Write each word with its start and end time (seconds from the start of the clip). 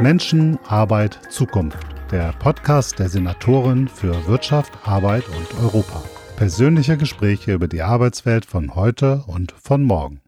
Menschen, 0.00 0.58
Arbeit, 0.66 1.20
Zukunft. 1.30 1.78
Der 2.10 2.32
Podcast 2.38 2.98
der 2.98 3.08
Senatorin 3.08 3.86
für 3.88 4.26
Wirtschaft, 4.26 4.72
Arbeit 4.84 5.24
und 5.28 5.62
Europa. 5.62 6.02
Persönliche 6.36 6.96
Gespräche 6.96 7.54
über 7.54 7.68
die 7.68 7.82
Arbeitswelt 7.82 8.44
von 8.44 8.74
heute 8.74 9.22
und 9.26 9.52
von 9.52 9.84
morgen. 9.84 10.20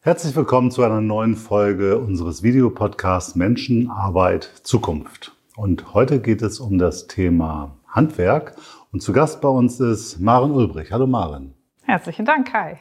Herzlich 0.00 0.34
willkommen 0.34 0.70
zu 0.70 0.82
einer 0.82 1.00
neuen 1.00 1.36
Folge 1.36 1.98
unseres 1.98 2.42
Videopodcasts 2.42 3.36
Menschen, 3.36 3.90
Arbeit, 3.90 4.50
Zukunft. 4.62 5.32
Und 5.56 5.94
heute 5.94 6.20
geht 6.20 6.42
es 6.42 6.60
um 6.60 6.78
das 6.78 7.06
Thema 7.06 7.76
Handwerk. 7.86 8.56
Und 8.92 9.00
zu 9.00 9.12
Gast 9.12 9.40
bei 9.40 9.48
uns 9.48 9.78
ist 9.80 10.18
Maren 10.18 10.50
Ulbrich. 10.50 10.90
Hallo 10.92 11.06
Maren. 11.06 11.54
Herzlichen 11.82 12.24
Dank, 12.24 12.50
Kai. 12.50 12.80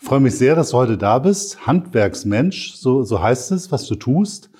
Ich 0.00 0.06
freue 0.06 0.20
mich 0.20 0.36
sehr, 0.36 0.54
dass 0.54 0.70
du 0.70 0.76
heute 0.76 0.96
da 0.96 1.18
bist. 1.18 1.66
Handwerksmensch, 1.66 2.74
so, 2.74 3.02
so 3.02 3.20
heißt 3.20 3.52
es, 3.52 3.72
was 3.72 3.86
du 3.86 3.94
tust. 3.94 4.50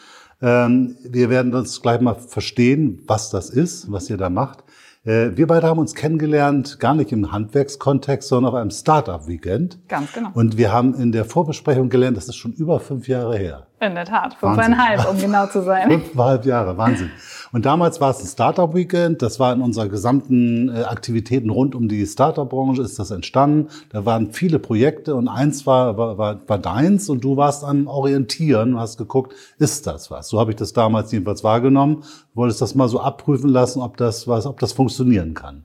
Ähm, 0.40 0.96
wir 1.02 1.30
werden 1.30 1.54
uns 1.54 1.80
gleich 1.80 2.00
mal 2.00 2.14
verstehen, 2.14 3.02
was 3.06 3.30
das 3.30 3.50
ist, 3.50 3.90
was 3.90 4.08
ihr 4.10 4.16
da 4.16 4.30
macht. 4.30 4.64
Äh, 5.04 5.36
wir 5.36 5.46
beide 5.46 5.66
haben 5.66 5.78
uns 5.78 5.94
kennengelernt, 5.94 6.80
gar 6.80 6.94
nicht 6.94 7.12
im 7.12 7.32
Handwerkskontext, 7.32 8.28
sondern 8.28 8.52
auf 8.52 8.60
einem 8.60 8.70
Startup-Weekend. 8.70 9.78
Ganz 9.88 10.12
genau. 10.12 10.30
Und 10.34 10.58
wir 10.58 10.72
haben 10.72 10.94
in 10.94 11.12
der 11.12 11.24
Vorbesprechung 11.24 11.88
gelernt, 11.88 12.16
das 12.16 12.28
ist 12.28 12.36
schon 12.36 12.52
über 12.52 12.80
fünf 12.80 13.08
Jahre 13.08 13.38
her. 13.38 13.67
In 13.80 13.94
der 13.94 14.04
Tat, 14.04 14.34
fünfeinhalb, 14.34 15.08
um 15.08 15.18
genau 15.18 15.46
zu 15.46 15.62
sein. 15.62 15.88
Fünfeinhalb 16.02 16.44
Jahre, 16.44 16.76
Wahnsinn. 16.76 17.10
Und 17.52 17.64
damals 17.64 18.00
war 18.00 18.10
es 18.10 18.20
ein 18.20 18.26
Startup-Weekend, 18.26 19.22
das 19.22 19.38
war 19.38 19.52
in 19.52 19.62
unserer 19.62 19.88
gesamten 19.88 20.68
äh, 20.68 20.82
Aktivitäten 20.82 21.48
rund 21.48 21.74
um 21.74 21.88
die 21.88 22.04
Startup-Branche, 22.04 22.82
ist 22.82 22.98
das 22.98 23.10
entstanden. 23.10 23.68
Da 23.90 24.04
waren 24.04 24.32
viele 24.32 24.58
Projekte 24.58 25.14
und 25.14 25.28
eins 25.28 25.64
war, 25.66 25.96
war, 25.96 26.18
war, 26.18 26.40
war 26.46 26.58
deins 26.58 27.08
und 27.08 27.22
du 27.22 27.36
warst 27.36 27.64
am 27.64 27.86
Orientieren 27.86 28.74
und 28.74 28.80
hast 28.80 28.98
geguckt, 28.98 29.34
ist 29.58 29.86
das 29.86 30.10
was? 30.10 30.28
So 30.28 30.40
habe 30.40 30.50
ich 30.50 30.56
das 30.56 30.72
damals 30.72 31.12
jedenfalls 31.12 31.44
wahrgenommen. 31.44 32.02
Wolltest 32.34 32.60
das 32.60 32.74
mal 32.74 32.88
so 32.88 33.00
abprüfen 33.00 33.48
lassen, 33.48 33.80
ob 33.80 33.96
das 33.96 34.26
was, 34.26 34.44
ob 34.44 34.58
das 34.58 34.72
funktionieren 34.72 35.34
kann. 35.34 35.64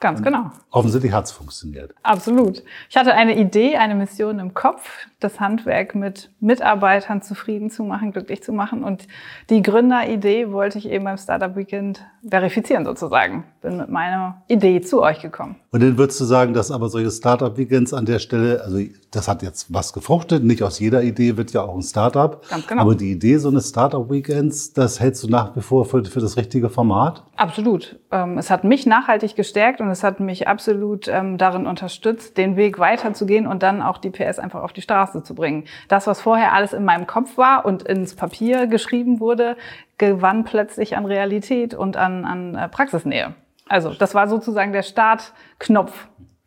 Ganz 0.00 0.22
genau. 0.22 0.50
Offensichtlich 0.70 1.12
hat 1.12 1.26
es 1.26 1.32
funktioniert. 1.32 1.94
Absolut. 2.02 2.62
Ich 2.88 2.96
hatte 2.96 3.12
eine 3.12 3.38
Idee, 3.38 3.76
eine 3.76 3.94
Mission 3.94 4.38
im 4.38 4.54
Kopf, 4.54 5.06
das 5.20 5.38
Handwerk 5.40 5.94
mit 5.94 6.30
Mitarbeitern 6.40 7.20
zufrieden 7.20 7.68
zu 7.68 7.84
machen, 7.84 8.10
glücklich 8.10 8.42
zu 8.42 8.54
machen. 8.54 8.82
Und 8.82 9.06
die 9.50 9.60
Gründeridee 9.60 10.50
wollte 10.52 10.78
ich 10.78 10.88
eben 10.88 11.04
beim 11.04 11.18
Startup 11.18 11.54
Weekend 11.54 12.02
verifizieren 12.26 12.86
sozusagen. 12.86 13.44
Bin 13.60 13.76
mit 13.76 13.90
meiner 13.90 14.40
Idee 14.48 14.80
zu 14.80 15.02
euch 15.02 15.20
gekommen. 15.20 15.56
Und 15.72 15.84
dann 15.84 15.96
würdest 15.98 16.18
du 16.20 16.24
sagen, 16.24 16.52
dass 16.52 16.72
aber 16.72 16.88
solche 16.88 17.12
Startup 17.12 17.56
Weekends 17.56 17.94
an 17.94 18.04
der 18.04 18.18
Stelle, 18.18 18.60
also 18.64 18.80
das 19.12 19.28
hat 19.28 19.40
jetzt 19.42 19.72
was 19.72 19.92
gefruchtet. 19.92 20.42
Nicht 20.42 20.64
aus 20.64 20.80
jeder 20.80 21.04
Idee 21.04 21.36
wird 21.36 21.52
ja 21.52 21.62
auch 21.62 21.76
ein 21.76 21.82
Startup. 21.82 22.44
Ganz 22.48 22.66
genau. 22.66 22.82
Aber 22.82 22.96
die 22.96 23.12
Idee 23.12 23.36
so 23.36 23.50
eines 23.50 23.68
Startup 23.68 24.10
Weekends, 24.10 24.72
das 24.72 24.98
hältst 24.98 25.22
du 25.22 25.28
nach 25.28 25.54
wie 25.54 25.60
vor 25.60 25.84
für, 25.84 26.04
für 26.04 26.18
das 26.18 26.36
richtige 26.36 26.70
Format? 26.70 27.22
Absolut. 27.36 28.00
Ähm, 28.10 28.36
es 28.36 28.50
hat 28.50 28.64
mich 28.64 28.84
nachhaltig 28.84 29.36
gestärkt 29.36 29.80
und 29.80 29.90
es 29.90 30.02
hat 30.02 30.18
mich 30.18 30.48
absolut 30.48 31.06
ähm, 31.06 31.38
darin 31.38 31.68
unterstützt, 31.68 32.36
den 32.36 32.56
Weg 32.56 32.80
weiterzugehen 32.80 33.46
und 33.46 33.62
dann 33.62 33.80
auch 33.80 33.98
die 33.98 34.10
PS 34.10 34.40
einfach 34.40 34.64
auf 34.64 34.72
die 34.72 34.82
Straße 34.82 35.22
zu 35.22 35.36
bringen. 35.36 35.66
Das, 35.86 36.08
was 36.08 36.20
vorher 36.20 36.52
alles 36.52 36.72
in 36.72 36.84
meinem 36.84 37.06
Kopf 37.06 37.38
war 37.38 37.64
und 37.64 37.84
ins 37.84 38.16
Papier 38.16 38.66
geschrieben 38.66 39.20
wurde, 39.20 39.56
gewann 39.98 40.42
plötzlich 40.42 40.96
an 40.96 41.06
Realität 41.06 41.74
und 41.74 41.96
an, 41.96 42.24
an 42.24 42.56
äh, 42.56 42.68
Praxisnähe. 42.68 43.36
Also 43.70 43.94
das 43.94 44.14
war 44.14 44.28
sozusagen 44.28 44.72
der 44.72 44.82
Startknopf. 44.82 45.92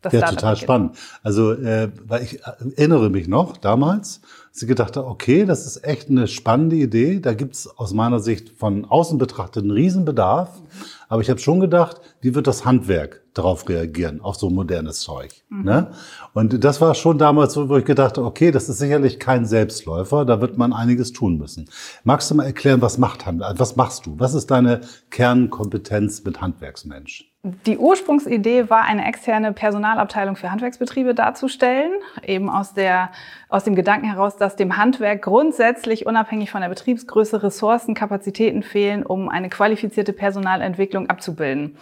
Das 0.02 0.12
ja, 0.12 0.20
total 0.20 0.56
spannend. 0.56 0.98
Also, 1.22 1.52
äh, 1.52 1.90
weil 2.04 2.22
ich 2.22 2.42
erinnere 2.42 3.08
mich 3.08 3.26
noch 3.26 3.56
damals, 3.56 4.20
sie 4.56 4.66
gedacht 4.66 4.96
hat, 4.96 5.04
okay, 5.04 5.44
das 5.44 5.66
ist 5.66 5.84
echt 5.84 6.08
eine 6.08 6.28
spannende 6.28 6.76
Idee. 6.76 7.18
Da 7.18 7.34
gibt's 7.34 7.66
aus 7.66 7.92
meiner 7.92 8.20
Sicht 8.20 8.50
von 8.56 8.84
außen 8.84 9.18
betrachtet 9.18 9.64
einen 9.64 9.72
Riesenbedarf. 9.72 10.62
Aber 11.08 11.20
ich 11.20 11.28
habe 11.28 11.40
schon 11.40 11.58
gedacht, 11.58 12.00
wie 12.20 12.36
wird 12.36 12.46
das 12.46 12.64
Handwerk 12.64 13.22
darauf 13.34 13.68
reagieren, 13.68 14.20
auf 14.20 14.36
so 14.36 14.50
modernes 14.50 15.00
Zeug? 15.00 15.42
Mhm. 15.48 15.64
Ne? 15.64 15.90
Und 16.34 16.62
das 16.62 16.80
war 16.80 16.94
schon 16.94 17.18
damals 17.18 17.54
so, 17.54 17.68
wo 17.68 17.76
ich 17.78 17.84
gedacht 17.84 18.16
habe, 18.16 18.28
okay, 18.28 18.52
das 18.52 18.68
ist 18.68 18.78
sicherlich 18.78 19.18
kein 19.18 19.44
Selbstläufer, 19.44 20.24
da 20.24 20.40
wird 20.40 20.56
man 20.56 20.72
einiges 20.72 21.12
tun 21.12 21.36
müssen. 21.36 21.68
Magst 22.04 22.30
du 22.30 22.36
mal 22.36 22.44
erklären, 22.44 22.80
was 22.80 22.96
macht 22.96 23.26
Handwerk? 23.26 23.58
Was 23.58 23.74
machst 23.74 24.06
du? 24.06 24.14
Was 24.20 24.34
ist 24.34 24.52
deine 24.52 24.82
Kernkompetenz 25.10 26.22
mit 26.22 26.40
Handwerksmensch? 26.40 27.33
Die 27.46 27.76
Ursprungsidee 27.76 28.70
war, 28.70 28.84
eine 28.84 29.06
externe 29.06 29.52
Personalabteilung 29.52 30.34
für 30.34 30.50
Handwerksbetriebe 30.50 31.14
darzustellen, 31.14 31.92
eben 32.26 32.48
aus, 32.48 32.72
der, 32.72 33.10
aus 33.50 33.64
dem 33.64 33.74
Gedanken 33.74 34.06
heraus, 34.06 34.38
dass 34.38 34.56
dem 34.56 34.78
Handwerk 34.78 35.20
grundsätzlich 35.20 36.06
unabhängig 36.06 36.50
von 36.50 36.62
der 36.62 36.70
Betriebsgröße 36.70 37.42
Ressourcen, 37.42 37.94
Kapazitäten 37.94 38.62
fehlen, 38.62 39.04
um 39.04 39.28
eine 39.28 39.50
qualifizierte 39.50 40.14
Personalentwicklung 40.14 41.10
abzubilden. 41.10 41.76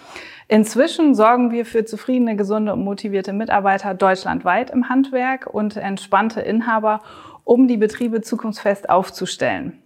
Inzwischen 0.49 1.15
sorgen 1.15 1.53
wir 1.53 1.65
für 1.65 1.85
zufriedene, 1.85 2.35
gesunde 2.35 2.73
und 2.73 2.83
motivierte 2.83 3.33
Mitarbeiter 3.33 3.95
deutschlandweit 3.95 4.71
im 4.71 4.89
Handwerk 4.89 5.47
und 5.47 5.77
entspannte 5.77 6.41
Inhaber, 6.41 7.03
um 7.45 7.69
die 7.69 7.77
Betriebe 7.77 8.21
zukunftsfest 8.21 8.91
aufzustellen. 8.91 9.82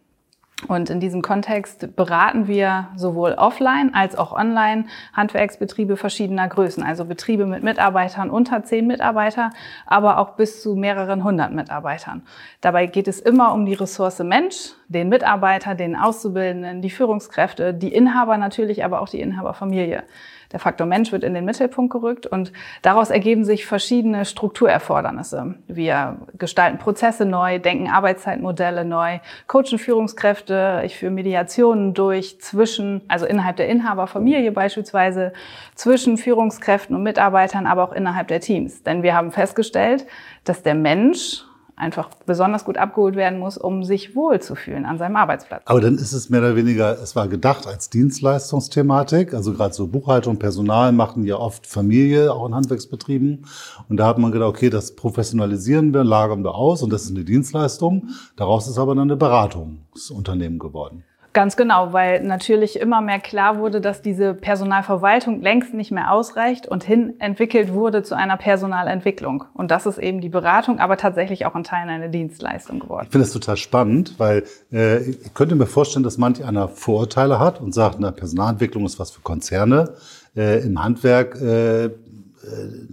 Und 0.69 0.89
in 0.89 1.01
diesem 1.01 1.21
Kontext 1.21 1.95
beraten 1.97 2.49
wir 2.49 2.89
sowohl 2.97 3.33
offline 3.33 3.93
als 3.95 4.17
auch 4.17 4.33
online 4.33 4.87
Handwerksbetriebe 5.13 5.99
verschiedener 5.99 6.49
Größen, 6.49 6.83
also 6.83 7.05
Betriebe 7.05 7.45
mit 7.45 7.63
Mitarbeitern 7.63 8.31
unter 8.31 8.63
zehn 8.65 8.87
Mitarbeiter, 8.87 9.51
aber 9.85 10.19
auch 10.19 10.31
bis 10.31 10.63
zu 10.63 10.75
mehreren 10.75 11.25
hundert 11.25 11.53
Mitarbeitern. 11.53 12.23
Dabei 12.63 12.87
geht 12.87 13.07
es 13.07 13.21
immer 13.21 13.53
um 13.53 13.67
die 13.67 13.75
Ressource 13.75 14.19
Mensch, 14.21 14.73
den 14.89 15.09
Mitarbeiter, 15.09 15.75
den 15.75 15.97
Auszubildenden, 15.97 16.81
die 16.81 16.91
Führungskräfte, 16.91 17.75
die 17.75 17.93
Inhaber 17.93 18.39
natürlich, 18.39 18.85
aber 18.85 19.01
auch 19.01 19.09
die 19.09 19.21
Inhaberfamilie. 19.21 20.05
Der 20.53 20.61
Faktor 20.61 20.87
Mensch 20.87 21.11
wird 21.11 21.25
in 21.25 21.35
den 21.35 21.45
Mittelpunkt 21.45 21.93
gerückt 21.93 22.27
und 22.27 22.53
daraus 22.83 23.11
ergeben 23.11 23.45
sich 23.45 23.67
verschiedene 23.67 24.25
Strukturerfordernisse. 24.25 25.57
Wir 25.67 26.19
gestalten 26.39 26.79
Prozesse 26.79 27.25
neu, 27.25 27.59
denken 27.59 27.89
Arbeitszeitmodelle 27.91 28.85
neu, 28.85 29.19
coachen 29.49 29.79
Führungskräfte, 29.79 30.83
ich 30.85 30.97
führe 30.97 31.11
Mediationen 31.13 31.95
durch 31.95 32.41
zwischen, 32.41 33.03
also 33.09 33.27
innerhalb 33.27 33.57
der 33.57 33.69
Inhaberfamilie 33.69 34.53
beispielsweise, 34.53 35.33
zwischen 35.75 36.17
Führungskräften 36.17 36.95
und 36.95 37.03
Mitarbeitern, 37.03 37.67
aber 37.67 37.83
auch 37.83 37.93
innerhalb 37.93 38.29
der 38.29 38.41
Teams. 38.41 38.85
Denn 38.85 39.03
wir 39.03 39.17
haben 39.17 39.33
festgestellt, 39.33 40.07
dass 40.45 40.63
der 40.63 40.77
Mensch 40.77 41.45
einfach 41.77 42.09
besonders 42.25 42.65
gut 42.65 42.79
abgeholt 42.79 43.17
werden 43.17 43.39
muss, 43.39 43.59
um 43.59 43.85
sich 43.85 44.17
wohlzufühlen 44.17 44.87
an 44.87 44.97
seinem 44.99 45.17
Arbeitsplatz. 45.17 45.63
Aber 45.67 45.81
dann 45.81 45.97
ist 45.97 46.13
es 46.13 46.31
mehr 46.31 46.41
oder 46.41 46.57
weniger, 46.57 47.01
es 47.01 47.15
war 47.15 47.29
gedacht 47.29 47.67
als 47.67 47.91
Dienstleistungsthematik. 47.91 49.35
Also 49.35 49.53
gerade 49.53 49.75
so 49.75 49.87
Buchhaltung, 49.87 50.39
Personal 50.39 50.93
machen 50.93 51.25
ja 51.25 51.37
oft 51.37 51.67
Familie, 51.67 52.33
auch 52.33 52.47
in 52.47 52.55
Handwerksbetrieben. 52.55 53.47
Und 53.89 53.99
da 53.99 54.07
hat 54.07 54.19
man 54.19 54.33
gedacht, 54.33 54.49
okay, 54.49 54.71
das 54.71 54.97
professionalisieren 54.97 55.93
wir, 55.93 56.03
lagern 56.03 56.43
wir 56.43 56.55
aus 56.55 56.83
und 56.83 56.91
das 56.91 57.05
ist 57.05 57.11
eine 57.11 57.25
Dienstleistung. 57.25 58.09
Daraus 58.37 58.67
ist 58.69 58.79
aber 58.79 58.95
dann 58.95 59.11
eine 59.11 59.17
Beratungsunternehmen 59.17 60.59
geworden. 60.59 61.05
Ganz 61.37 61.55
genau, 61.55 61.93
weil 61.93 62.23
natürlich 62.23 62.81
immer 62.81 63.03
mehr 63.03 63.21
klar 63.21 63.59
wurde, 63.59 63.83
dass 63.83 64.01
diese 64.01 64.33
Personalverwaltung 64.33 65.43
längst 65.43 65.75
nicht 65.75 65.93
mehr 65.93 66.11
ausreicht 66.11 66.67
und 66.67 66.83
hin 66.83 67.13
entwickelt 67.19 67.75
wurde 67.75 68.03
zu 68.03 68.17
einer 68.17 68.39
Personalentwicklung. 68.39 69.45
Und 69.53 69.71
das 69.71 69.85
ist 69.85 69.99
eben 69.99 70.23
die 70.23 70.31
Beratung, 70.31 70.79
aber 70.79 70.97
tatsächlich 70.97 71.45
auch 71.45 71.55
in 71.55 71.63
Teilen 71.63 71.91
eine 71.91 72.09
Dienstleistung 72.09 72.81
geworden. 72.81 73.05
Ich 73.05 73.13
finde 73.13 73.27
das 73.27 73.35
total 73.35 73.59
spannend, 73.59 74.15
weil 74.17 74.45
äh, 74.73 75.11
ich 75.11 75.35
könnte 75.35 75.57
mir 75.57 75.67
vorstellen, 75.67 76.05
dass 76.05 76.17
manch 76.17 76.43
einer 76.43 76.69
Vorurteile 76.69 77.39
hat 77.39 77.61
und 77.61 77.75
sagt, 77.75 78.01
na, 78.01 78.13
Personalentwicklung 78.13 78.87
ist 78.87 78.99
was 78.99 79.11
für 79.11 79.21
Konzerne. 79.21 79.93
Äh, 80.35 80.65
Im 80.65 80.83
Handwerk 80.83 81.39
äh, 81.39 81.91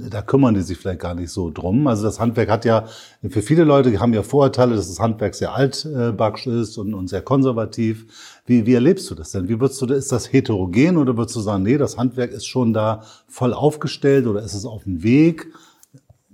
da 0.10 0.22
kümmern 0.22 0.54
die 0.54 0.62
sich 0.62 0.78
vielleicht 0.78 1.00
gar 1.00 1.14
nicht 1.14 1.32
so 1.32 1.50
drum. 1.50 1.88
Also 1.88 2.04
das 2.04 2.20
Handwerk 2.20 2.50
hat 2.50 2.66
ja, 2.66 2.86
für 3.28 3.42
viele 3.42 3.64
Leute 3.64 4.00
haben 4.00 4.14
ja 4.14 4.24
Vorurteile, 4.24 4.76
dass 4.76 4.88
das 4.88 5.00
Handwerk 5.00 5.36
sehr 5.36 5.54
altbacksch 5.54 6.48
ist 6.48 6.78
und, 6.78 6.94
und 6.94 7.08
sehr 7.08 7.22
konservativ. 7.22 8.06
Wie, 8.46 8.66
wie 8.66 8.74
erlebst 8.74 9.10
du 9.10 9.16
das 9.16 9.32
denn? 9.32 9.48
Wie 9.48 9.60
würdest 9.60 9.82
du, 9.82 9.86
ist 9.86 10.12
das 10.12 10.32
heterogen 10.32 10.98
oder 10.98 11.18
würdest 11.18 11.36
du 11.36 11.42
sagen, 11.42 11.64
nee, 11.64 11.78
das 11.78 11.98
Handwerk 11.98 12.32
ist 12.32 12.46
schon 12.46 12.74
da 12.74 13.04
voll 13.28 13.54
aufgestellt 13.54 14.28
oder 14.28 14.42
ist 14.42 14.54
es 14.54 14.66
auf 14.66 14.84
dem 14.84 15.04
Weg? 15.04 15.48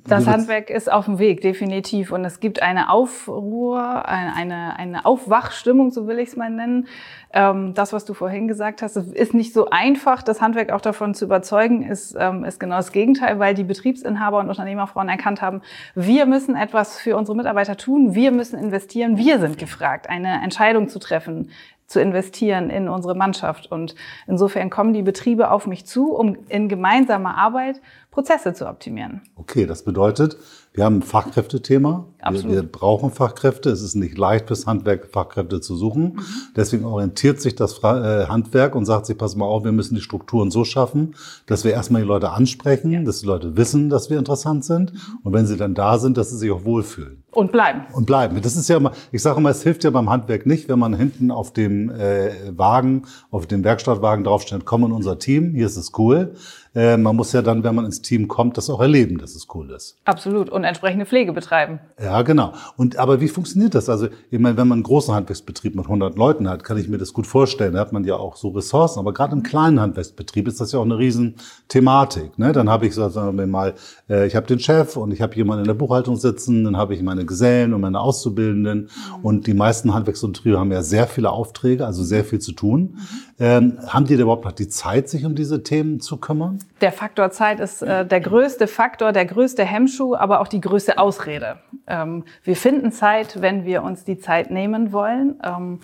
Das 0.07 0.27
Handwerk 0.27 0.69
ist 0.69 0.91
auf 0.91 1.05
dem 1.05 1.19
Weg, 1.19 1.41
definitiv. 1.41 2.11
Und 2.11 2.25
es 2.25 2.39
gibt 2.39 2.61
eine 2.61 2.89
Aufruhr, 2.89 4.07
eine, 4.07 4.77
eine 4.77 5.05
Aufwachstimmung, 5.05 5.91
so 5.91 6.07
will 6.07 6.19
ich 6.19 6.29
es 6.29 6.35
mal 6.35 6.49
nennen. 6.49 6.87
Ähm, 7.31 7.73
das, 7.73 7.93
was 7.93 8.05
du 8.05 8.13
vorhin 8.13 8.47
gesagt 8.47 8.81
hast, 8.81 8.95
ist 8.95 9.33
nicht 9.33 9.53
so 9.53 9.69
einfach, 9.69 10.23
das 10.23 10.41
Handwerk 10.41 10.71
auch 10.71 10.81
davon 10.81 11.13
zu 11.13 11.25
überzeugen, 11.25 11.83
ist, 11.83 12.15
ähm, 12.19 12.43
ist 12.43 12.59
genau 12.59 12.77
das 12.77 12.91
Gegenteil, 12.91 13.39
weil 13.39 13.53
die 13.53 13.63
Betriebsinhaber 13.63 14.39
und 14.39 14.49
Unternehmerfrauen 14.49 15.09
erkannt 15.09 15.41
haben, 15.41 15.61
wir 15.95 16.25
müssen 16.25 16.55
etwas 16.55 16.99
für 16.99 17.15
unsere 17.15 17.37
Mitarbeiter 17.37 17.77
tun, 17.77 18.15
wir 18.15 18.31
müssen 18.31 18.57
investieren, 18.57 19.17
wir 19.17 19.39
sind 19.39 19.57
gefragt, 19.57 20.09
eine 20.09 20.41
Entscheidung 20.43 20.89
zu 20.89 20.99
treffen 20.99 21.49
zu 21.89 21.99
investieren 21.99 22.69
in 22.69 22.87
unsere 22.87 23.15
Mannschaft. 23.15 23.71
Und 23.71 23.95
insofern 24.27 24.69
kommen 24.69 24.93
die 24.93 25.01
Betriebe 25.01 25.49
auf 25.49 25.65
mich 25.65 25.85
zu, 25.87 26.13
um 26.13 26.37
in 26.47 26.69
gemeinsamer 26.69 27.35
Arbeit 27.35 27.81
Prozesse 28.11 28.53
zu 28.53 28.67
optimieren. 28.67 29.21
Okay, 29.35 29.65
das 29.65 29.83
bedeutet, 29.83 30.37
wir 30.73 30.85
haben 30.85 30.97
ein 30.97 31.01
Fachkräftethema. 31.01 32.05
Absolut. 32.19 32.51
Wir, 32.51 32.61
wir 32.61 32.71
brauchen 32.71 33.09
Fachkräfte. 33.09 33.71
Es 33.71 33.81
ist 33.81 33.95
nicht 33.95 34.17
leicht 34.17 34.47
fürs 34.47 34.67
Handwerk 34.67 35.07
Fachkräfte 35.11 35.61
zu 35.61 35.75
suchen. 35.75 36.13
Mhm. 36.13 36.25
Deswegen 36.55 36.85
orientiert 36.85 37.41
sich 37.41 37.55
das 37.55 37.79
äh, 37.79 38.27
Handwerk 38.27 38.75
und 38.75 38.85
sagt 38.85 39.07
sich, 39.07 39.17
pass 39.17 39.35
mal 39.35 39.45
auf, 39.45 39.63
wir 39.63 39.71
müssen 39.71 39.95
die 39.95 40.01
Strukturen 40.01 40.51
so 40.51 40.65
schaffen, 40.65 41.15
dass 41.47 41.63
wir 41.63 41.71
erstmal 41.71 42.03
die 42.03 42.07
Leute 42.07 42.29
ansprechen, 42.29 42.91
ja. 42.91 43.01
dass 43.01 43.21
die 43.21 43.25
Leute 43.25 43.57
wissen, 43.57 43.89
dass 43.89 44.11
wir 44.11 44.19
interessant 44.19 44.63
sind. 44.63 44.93
Mhm. 44.93 44.99
Und 45.23 45.33
wenn 45.33 45.47
sie 45.47 45.57
dann 45.57 45.73
da 45.73 45.97
sind, 45.97 46.17
dass 46.17 46.29
sie 46.29 46.37
sich 46.37 46.51
auch 46.51 46.65
wohlfühlen. 46.65 47.18
Und 47.31 47.51
bleiben. 47.51 47.85
Und 47.93 48.05
bleiben. 48.05 48.41
Das 48.41 48.55
ist 48.55 48.69
ja 48.69 48.77
immer, 48.77 48.91
ich 49.11 49.21
sage 49.21 49.37
immer, 49.37 49.51
es 49.51 49.61
hilft 49.61 49.83
ja 49.83 49.91
beim 49.91 50.09
Handwerk 50.09 50.45
nicht, 50.47 50.67
wenn 50.67 50.79
man 50.79 50.95
hinten 50.95 51.29
auf 51.29 51.53
dem 51.53 51.91
äh, 51.91 52.31
Wagen, 52.57 53.03
auf 53.29 53.45
dem 53.45 53.63
Werkstattwagen 53.63 54.23
draufsteht, 54.23 54.65
komm 54.65 54.83
in 54.85 54.91
unser 54.91 55.19
Team, 55.19 55.53
hier 55.53 55.67
ist 55.67 55.77
es 55.77 55.91
cool. 55.97 56.33
Äh, 56.79 56.95
man 56.95 57.13
muss 57.17 57.33
ja 57.33 57.41
dann, 57.41 57.65
wenn 57.65 57.75
man 57.75 57.83
ins 57.83 58.01
Team 58.01 58.29
kommt, 58.29 58.57
das 58.57 58.69
auch 58.69 58.79
erleben, 58.79 59.17
dass 59.17 59.35
es 59.35 59.47
cool 59.53 59.69
ist. 59.71 59.97
Absolut. 60.05 60.49
Und 60.49 60.63
entsprechende 60.63 61.05
Pflege 61.05 61.33
betreiben. 61.33 61.81
Ja, 62.01 62.21
genau. 62.21 62.53
Und 62.77 62.95
aber 62.95 63.19
wie 63.19 63.27
funktioniert 63.27 63.75
das? 63.75 63.89
Also, 63.89 64.07
ich 64.31 64.39
meine, 64.39 64.55
wenn 64.55 64.69
man 64.69 64.77
einen 64.77 64.83
großen 64.83 65.13
Handwerksbetrieb 65.13 65.75
mit 65.75 65.85
100 65.85 66.17
Leuten 66.17 66.49
hat, 66.49 66.63
kann 66.63 66.77
ich 66.77 66.87
mir 66.87 66.97
das 66.97 67.11
gut 67.11 67.27
vorstellen. 67.27 67.73
Da 67.73 67.81
hat 67.81 67.91
man 67.91 68.05
ja 68.05 68.15
auch 68.15 68.37
so 68.37 68.49
Ressourcen. 68.49 68.99
Aber 68.99 69.11
gerade 69.11 69.33
im 69.33 69.43
kleinen 69.43 69.81
Handwerksbetrieb 69.81 70.47
ist 70.47 70.61
das 70.61 70.71
ja 70.71 70.79
auch 70.79 70.85
eine 70.85 70.97
Riesenthematik. 70.97 72.39
Ne? 72.39 72.53
Dann 72.53 72.69
habe 72.69 72.87
ich 72.87 72.95
so, 72.95 73.09
sagen 73.09 73.37
wir 73.37 73.47
mal, 73.47 73.73
äh, 74.09 74.25
ich 74.25 74.37
habe 74.37 74.47
den 74.47 74.59
Chef 74.59 74.95
und 74.95 75.11
ich 75.11 75.21
habe 75.21 75.35
jemanden 75.35 75.63
in 75.63 75.67
der 75.67 75.73
Buchhaltung 75.73 76.15
sitzen, 76.15 76.63
dann 76.63 76.77
habe 76.77 76.93
ich 76.95 77.01
meine 77.01 77.25
Gesellen 77.25 77.73
und 77.73 77.81
meine 77.81 77.99
Auszubildenden. 77.99 78.83
Mhm. 78.83 79.25
Und 79.25 79.47
die 79.47 79.53
meisten 79.53 79.93
Handwerksbetriebe 79.93 80.57
haben 80.57 80.71
ja 80.71 80.81
sehr 80.81 81.07
viele 81.07 81.29
Aufträge, 81.29 81.85
also 81.85 82.03
sehr 82.03 82.23
viel 82.23 82.39
zu 82.39 82.53
tun. 82.53 82.95
Mhm. 82.95 83.28
Ähm, 83.41 83.77
haben 83.87 84.05
die 84.05 84.15
überhaupt 84.15 84.43
noch 84.43 84.51
die 84.51 84.67
Zeit, 84.67 85.07
sich 85.07 85.25
um 85.25 85.33
diese 85.33 85.63
Themen 85.63 86.01
zu 86.01 86.17
kümmern? 86.17 86.59
Der 86.81 86.91
Faktor 86.91 87.31
Zeit 87.31 87.61
ist 87.61 87.81
äh, 87.81 88.05
der 88.05 88.19
größte 88.19 88.67
Faktor, 88.67 89.13
der 89.13 89.25
größte 89.25 89.63
Hemmschuh, 89.63 90.15
aber 90.15 90.41
auch 90.41 90.47
die 90.49 90.59
größte 90.59 90.97
Ausrede. 90.97 91.57
Ähm, 91.87 92.25
wir 92.43 92.57
finden 92.57 92.91
Zeit, 92.91 93.41
wenn 93.41 93.63
wir 93.63 93.83
uns 93.83 94.03
die 94.03 94.19
Zeit 94.19 94.51
nehmen 94.51 94.91
wollen. 94.91 95.39
Ähm, 95.41 95.79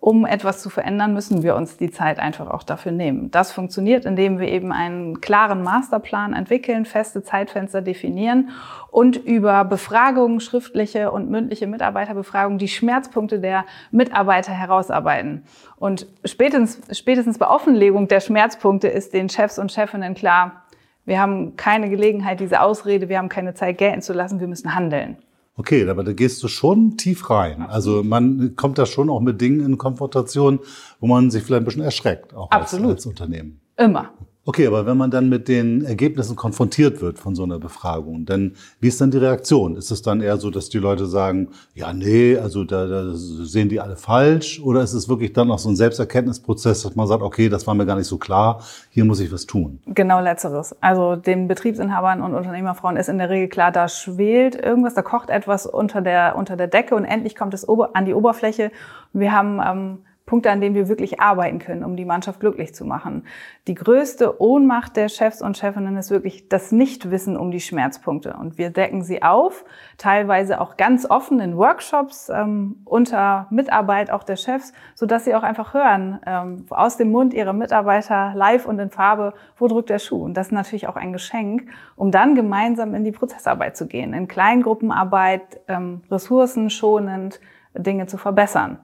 um 0.00 0.24
etwas 0.26 0.62
zu 0.62 0.70
verändern, 0.70 1.12
müssen 1.12 1.42
wir 1.42 1.56
uns 1.56 1.76
die 1.76 1.90
Zeit 1.90 2.20
einfach 2.20 2.48
auch 2.48 2.62
dafür 2.62 2.92
nehmen. 2.92 3.32
Das 3.32 3.50
funktioniert, 3.50 4.04
indem 4.04 4.38
wir 4.38 4.46
eben 4.46 4.70
einen 4.70 5.20
klaren 5.20 5.62
Masterplan 5.62 6.34
entwickeln, 6.34 6.84
feste 6.84 7.24
Zeitfenster 7.24 7.82
definieren 7.82 8.50
und 8.92 9.16
über 9.16 9.64
Befragungen, 9.64 10.38
schriftliche 10.38 11.10
und 11.10 11.30
mündliche 11.30 11.66
Mitarbeiterbefragungen, 11.66 12.58
die 12.58 12.68
Schmerzpunkte 12.68 13.40
der 13.40 13.64
Mitarbeiter 13.90 14.52
herausarbeiten. 14.52 15.42
Und 15.76 16.06
spätestens, 16.24 16.96
spätestens 16.96 17.38
bei 17.38 17.48
Offenlegung 17.48 18.06
der 18.06 18.20
Schmerzpunkte 18.20 18.86
ist 18.86 19.12
den 19.12 19.28
Chefs 19.28 19.58
und 19.58 19.72
Chefinnen 19.72 20.14
klar, 20.14 20.62
wir 21.06 21.20
haben 21.20 21.56
keine 21.56 21.90
Gelegenheit, 21.90 22.38
diese 22.38 22.60
Ausrede, 22.60 23.08
wir 23.08 23.18
haben 23.18 23.30
keine 23.30 23.54
Zeit 23.54 23.78
gelten 23.78 24.02
zu 24.02 24.12
lassen, 24.12 24.38
wir 24.38 24.46
müssen 24.46 24.74
handeln. 24.74 25.16
Okay, 25.58 25.88
aber 25.88 26.04
da 26.04 26.12
gehst 26.12 26.40
du 26.44 26.48
schon 26.48 26.96
tief 26.96 27.30
rein. 27.30 27.62
Also 27.62 28.04
man 28.04 28.54
kommt 28.54 28.78
da 28.78 28.86
schon 28.86 29.10
auch 29.10 29.20
mit 29.20 29.40
Dingen 29.40 29.60
in 29.60 29.76
Konfrontation, 29.76 30.60
wo 31.00 31.08
man 31.08 31.32
sich 31.32 31.42
vielleicht 31.42 31.62
ein 31.62 31.64
bisschen 31.64 31.82
erschreckt, 31.82 32.32
auch 32.32 32.48
als, 32.52 32.72
als 32.74 33.06
Unternehmen. 33.06 33.60
Immer. 33.76 34.12
Okay, 34.48 34.66
aber 34.66 34.86
wenn 34.86 34.96
man 34.96 35.10
dann 35.10 35.28
mit 35.28 35.46
den 35.46 35.84
Ergebnissen 35.84 36.34
konfrontiert 36.34 37.02
wird 37.02 37.18
von 37.18 37.34
so 37.34 37.42
einer 37.42 37.58
Befragung, 37.58 38.24
dann 38.24 38.54
wie 38.80 38.88
ist 38.88 38.98
dann 38.98 39.10
die 39.10 39.18
Reaktion? 39.18 39.76
Ist 39.76 39.90
es 39.90 40.00
dann 40.00 40.22
eher 40.22 40.38
so, 40.38 40.48
dass 40.48 40.70
die 40.70 40.78
Leute 40.78 41.04
sagen, 41.04 41.48
ja, 41.74 41.92
nee, 41.92 42.34
also 42.34 42.64
da, 42.64 42.86
da 42.86 43.10
sehen 43.12 43.68
die 43.68 43.78
alle 43.78 43.96
falsch? 43.96 44.58
Oder 44.64 44.80
ist 44.80 44.94
es 44.94 45.06
wirklich 45.06 45.34
dann 45.34 45.50
auch 45.50 45.58
so 45.58 45.68
ein 45.68 45.76
Selbsterkenntnisprozess, 45.76 46.80
dass 46.80 46.96
man 46.96 47.06
sagt, 47.06 47.20
okay, 47.22 47.50
das 47.50 47.66
war 47.66 47.74
mir 47.74 47.84
gar 47.84 47.96
nicht 47.96 48.06
so 48.06 48.16
klar, 48.16 48.62
hier 48.88 49.04
muss 49.04 49.20
ich 49.20 49.30
was 49.30 49.44
tun? 49.44 49.80
Genau 49.84 50.18
letzteres. 50.18 50.74
Also 50.80 51.16
den 51.16 51.46
Betriebsinhabern 51.46 52.22
und 52.22 52.34
Unternehmerfrauen 52.34 52.96
ist 52.96 53.10
in 53.10 53.18
der 53.18 53.28
Regel 53.28 53.48
klar, 53.48 53.70
da 53.70 53.86
schwelt 53.86 54.54
irgendwas, 54.54 54.94
da 54.94 55.02
kocht 55.02 55.28
etwas 55.28 55.66
unter 55.66 56.00
der, 56.00 56.36
unter 56.36 56.56
der 56.56 56.68
Decke 56.68 56.94
und 56.94 57.04
endlich 57.04 57.36
kommt 57.36 57.52
es 57.52 57.68
an 57.68 58.06
die 58.06 58.14
Oberfläche. 58.14 58.72
Wir 59.12 59.30
haben 59.30 59.60
ähm, 59.62 59.98
Punkte, 60.28 60.50
an 60.50 60.60
denen 60.60 60.74
wir 60.74 60.88
wirklich 60.88 61.20
arbeiten 61.20 61.58
können, 61.58 61.82
um 61.82 61.96
die 61.96 62.04
Mannschaft 62.04 62.38
glücklich 62.38 62.74
zu 62.74 62.84
machen. 62.84 63.24
Die 63.66 63.74
größte 63.74 64.40
Ohnmacht 64.40 64.94
der 64.94 65.08
Chefs 65.08 65.40
und 65.40 65.56
Chefinnen 65.56 65.96
ist 65.96 66.10
wirklich 66.10 66.48
das 66.50 66.70
Nichtwissen 66.70 67.36
um 67.36 67.50
die 67.50 67.60
Schmerzpunkte. 67.60 68.36
Und 68.38 68.58
wir 68.58 68.70
decken 68.70 69.02
sie 69.02 69.22
auf, 69.22 69.64
teilweise 69.96 70.60
auch 70.60 70.76
ganz 70.76 71.08
offen 71.08 71.40
in 71.40 71.56
Workshops 71.56 72.28
ähm, 72.28 72.76
unter 72.84 73.46
Mitarbeit 73.50 74.10
auch 74.10 74.22
der 74.22 74.36
Chefs, 74.36 74.74
so 74.94 75.06
dass 75.06 75.24
sie 75.24 75.34
auch 75.34 75.42
einfach 75.42 75.72
hören 75.72 76.20
ähm, 76.26 76.66
aus 76.68 76.98
dem 76.98 77.10
Mund 77.10 77.32
ihrer 77.32 77.54
Mitarbeiter 77.54 78.32
live 78.36 78.66
und 78.66 78.78
in 78.78 78.90
Farbe, 78.90 79.32
wo 79.56 79.66
drückt 79.66 79.88
der 79.88 79.98
Schuh. 79.98 80.22
Und 80.22 80.34
das 80.34 80.48
ist 80.48 80.52
natürlich 80.52 80.88
auch 80.88 80.96
ein 80.96 81.14
Geschenk, 81.14 81.70
um 81.96 82.10
dann 82.10 82.34
gemeinsam 82.34 82.94
in 82.94 83.02
die 83.02 83.12
Prozessarbeit 83.12 83.78
zu 83.78 83.86
gehen, 83.86 84.12
in 84.12 84.28
Kleingruppenarbeit, 84.28 85.60
ähm, 85.68 86.02
ressourcenschonend 86.10 87.40
Dinge 87.74 88.06
zu 88.06 88.18
verbessern 88.18 88.78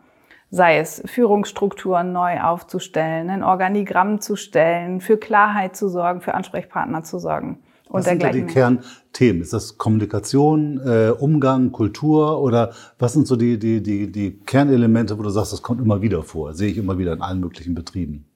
sei 0.50 0.78
es 0.78 1.02
Führungsstrukturen 1.06 2.12
neu 2.12 2.40
aufzustellen, 2.40 3.30
ein 3.30 3.42
Organigramm 3.42 4.20
zu 4.20 4.36
stellen, 4.36 5.00
für 5.00 5.16
Klarheit 5.16 5.76
zu 5.76 5.88
sorgen, 5.88 6.20
für 6.20 6.34
Ansprechpartner 6.34 7.02
zu 7.02 7.18
sorgen. 7.18 7.58
Und 7.88 8.00
was 8.00 8.06
sind 8.06 8.22
da 8.22 8.30
die 8.30 8.42
Kernthemen? 8.42 9.42
Ist 9.42 9.52
das 9.52 9.78
Kommunikation, 9.78 10.80
äh, 10.84 11.10
Umgang, 11.10 11.70
Kultur 11.70 12.40
oder 12.40 12.72
was 12.98 13.12
sind 13.12 13.26
so 13.26 13.36
die, 13.36 13.58
die, 13.58 13.82
die, 13.82 14.10
die 14.10 14.40
Kernelemente, 14.40 15.18
wo 15.18 15.22
du 15.22 15.30
sagst, 15.30 15.52
das 15.52 15.62
kommt 15.62 15.80
immer 15.80 16.02
wieder 16.02 16.22
vor, 16.22 16.54
sehe 16.54 16.70
ich 16.70 16.78
immer 16.78 16.98
wieder 16.98 17.12
in 17.12 17.22
allen 17.22 17.40
möglichen 17.40 17.74
Betrieben? 17.74 18.26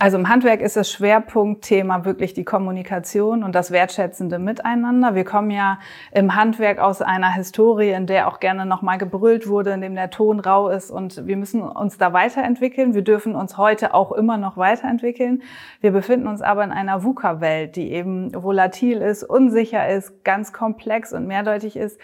Also 0.00 0.16
im 0.16 0.28
Handwerk 0.28 0.60
ist 0.60 0.76
das 0.76 0.92
Schwerpunktthema 0.92 2.04
wirklich 2.04 2.32
die 2.32 2.44
Kommunikation 2.44 3.42
und 3.42 3.52
das 3.56 3.72
wertschätzende 3.72 4.38
Miteinander. 4.38 5.16
Wir 5.16 5.24
kommen 5.24 5.50
ja 5.50 5.80
im 6.12 6.36
Handwerk 6.36 6.78
aus 6.78 7.02
einer 7.02 7.32
Historie, 7.32 7.90
in 7.90 8.06
der 8.06 8.28
auch 8.28 8.38
gerne 8.38 8.64
nochmal 8.64 8.98
gebrüllt 8.98 9.48
wurde, 9.48 9.72
in 9.72 9.80
dem 9.80 9.96
der 9.96 10.10
Ton 10.10 10.38
rau 10.38 10.68
ist 10.68 10.92
und 10.92 11.26
wir 11.26 11.36
müssen 11.36 11.62
uns 11.62 11.98
da 11.98 12.12
weiterentwickeln. 12.12 12.94
Wir 12.94 13.02
dürfen 13.02 13.34
uns 13.34 13.58
heute 13.58 13.92
auch 13.92 14.12
immer 14.12 14.36
noch 14.36 14.56
weiterentwickeln. 14.56 15.42
Wir 15.80 15.90
befinden 15.90 16.28
uns 16.28 16.42
aber 16.42 16.62
in 16.62 16.70
einer 16.70 17.02
VUCA-Welt, 17.02 17.74
die 17.74 17.90
eben 17.90 18.32
volatil 18.32 18.98
ist, 18.98 19.24
unsicher 19.24 19.88
ist, 19.88 20.22
ganz 20.22 20.52
komplex 20.52 21.12
und 21.12 21.26
mehrdeutig 21.26 21.76
ist. 21.76 21.98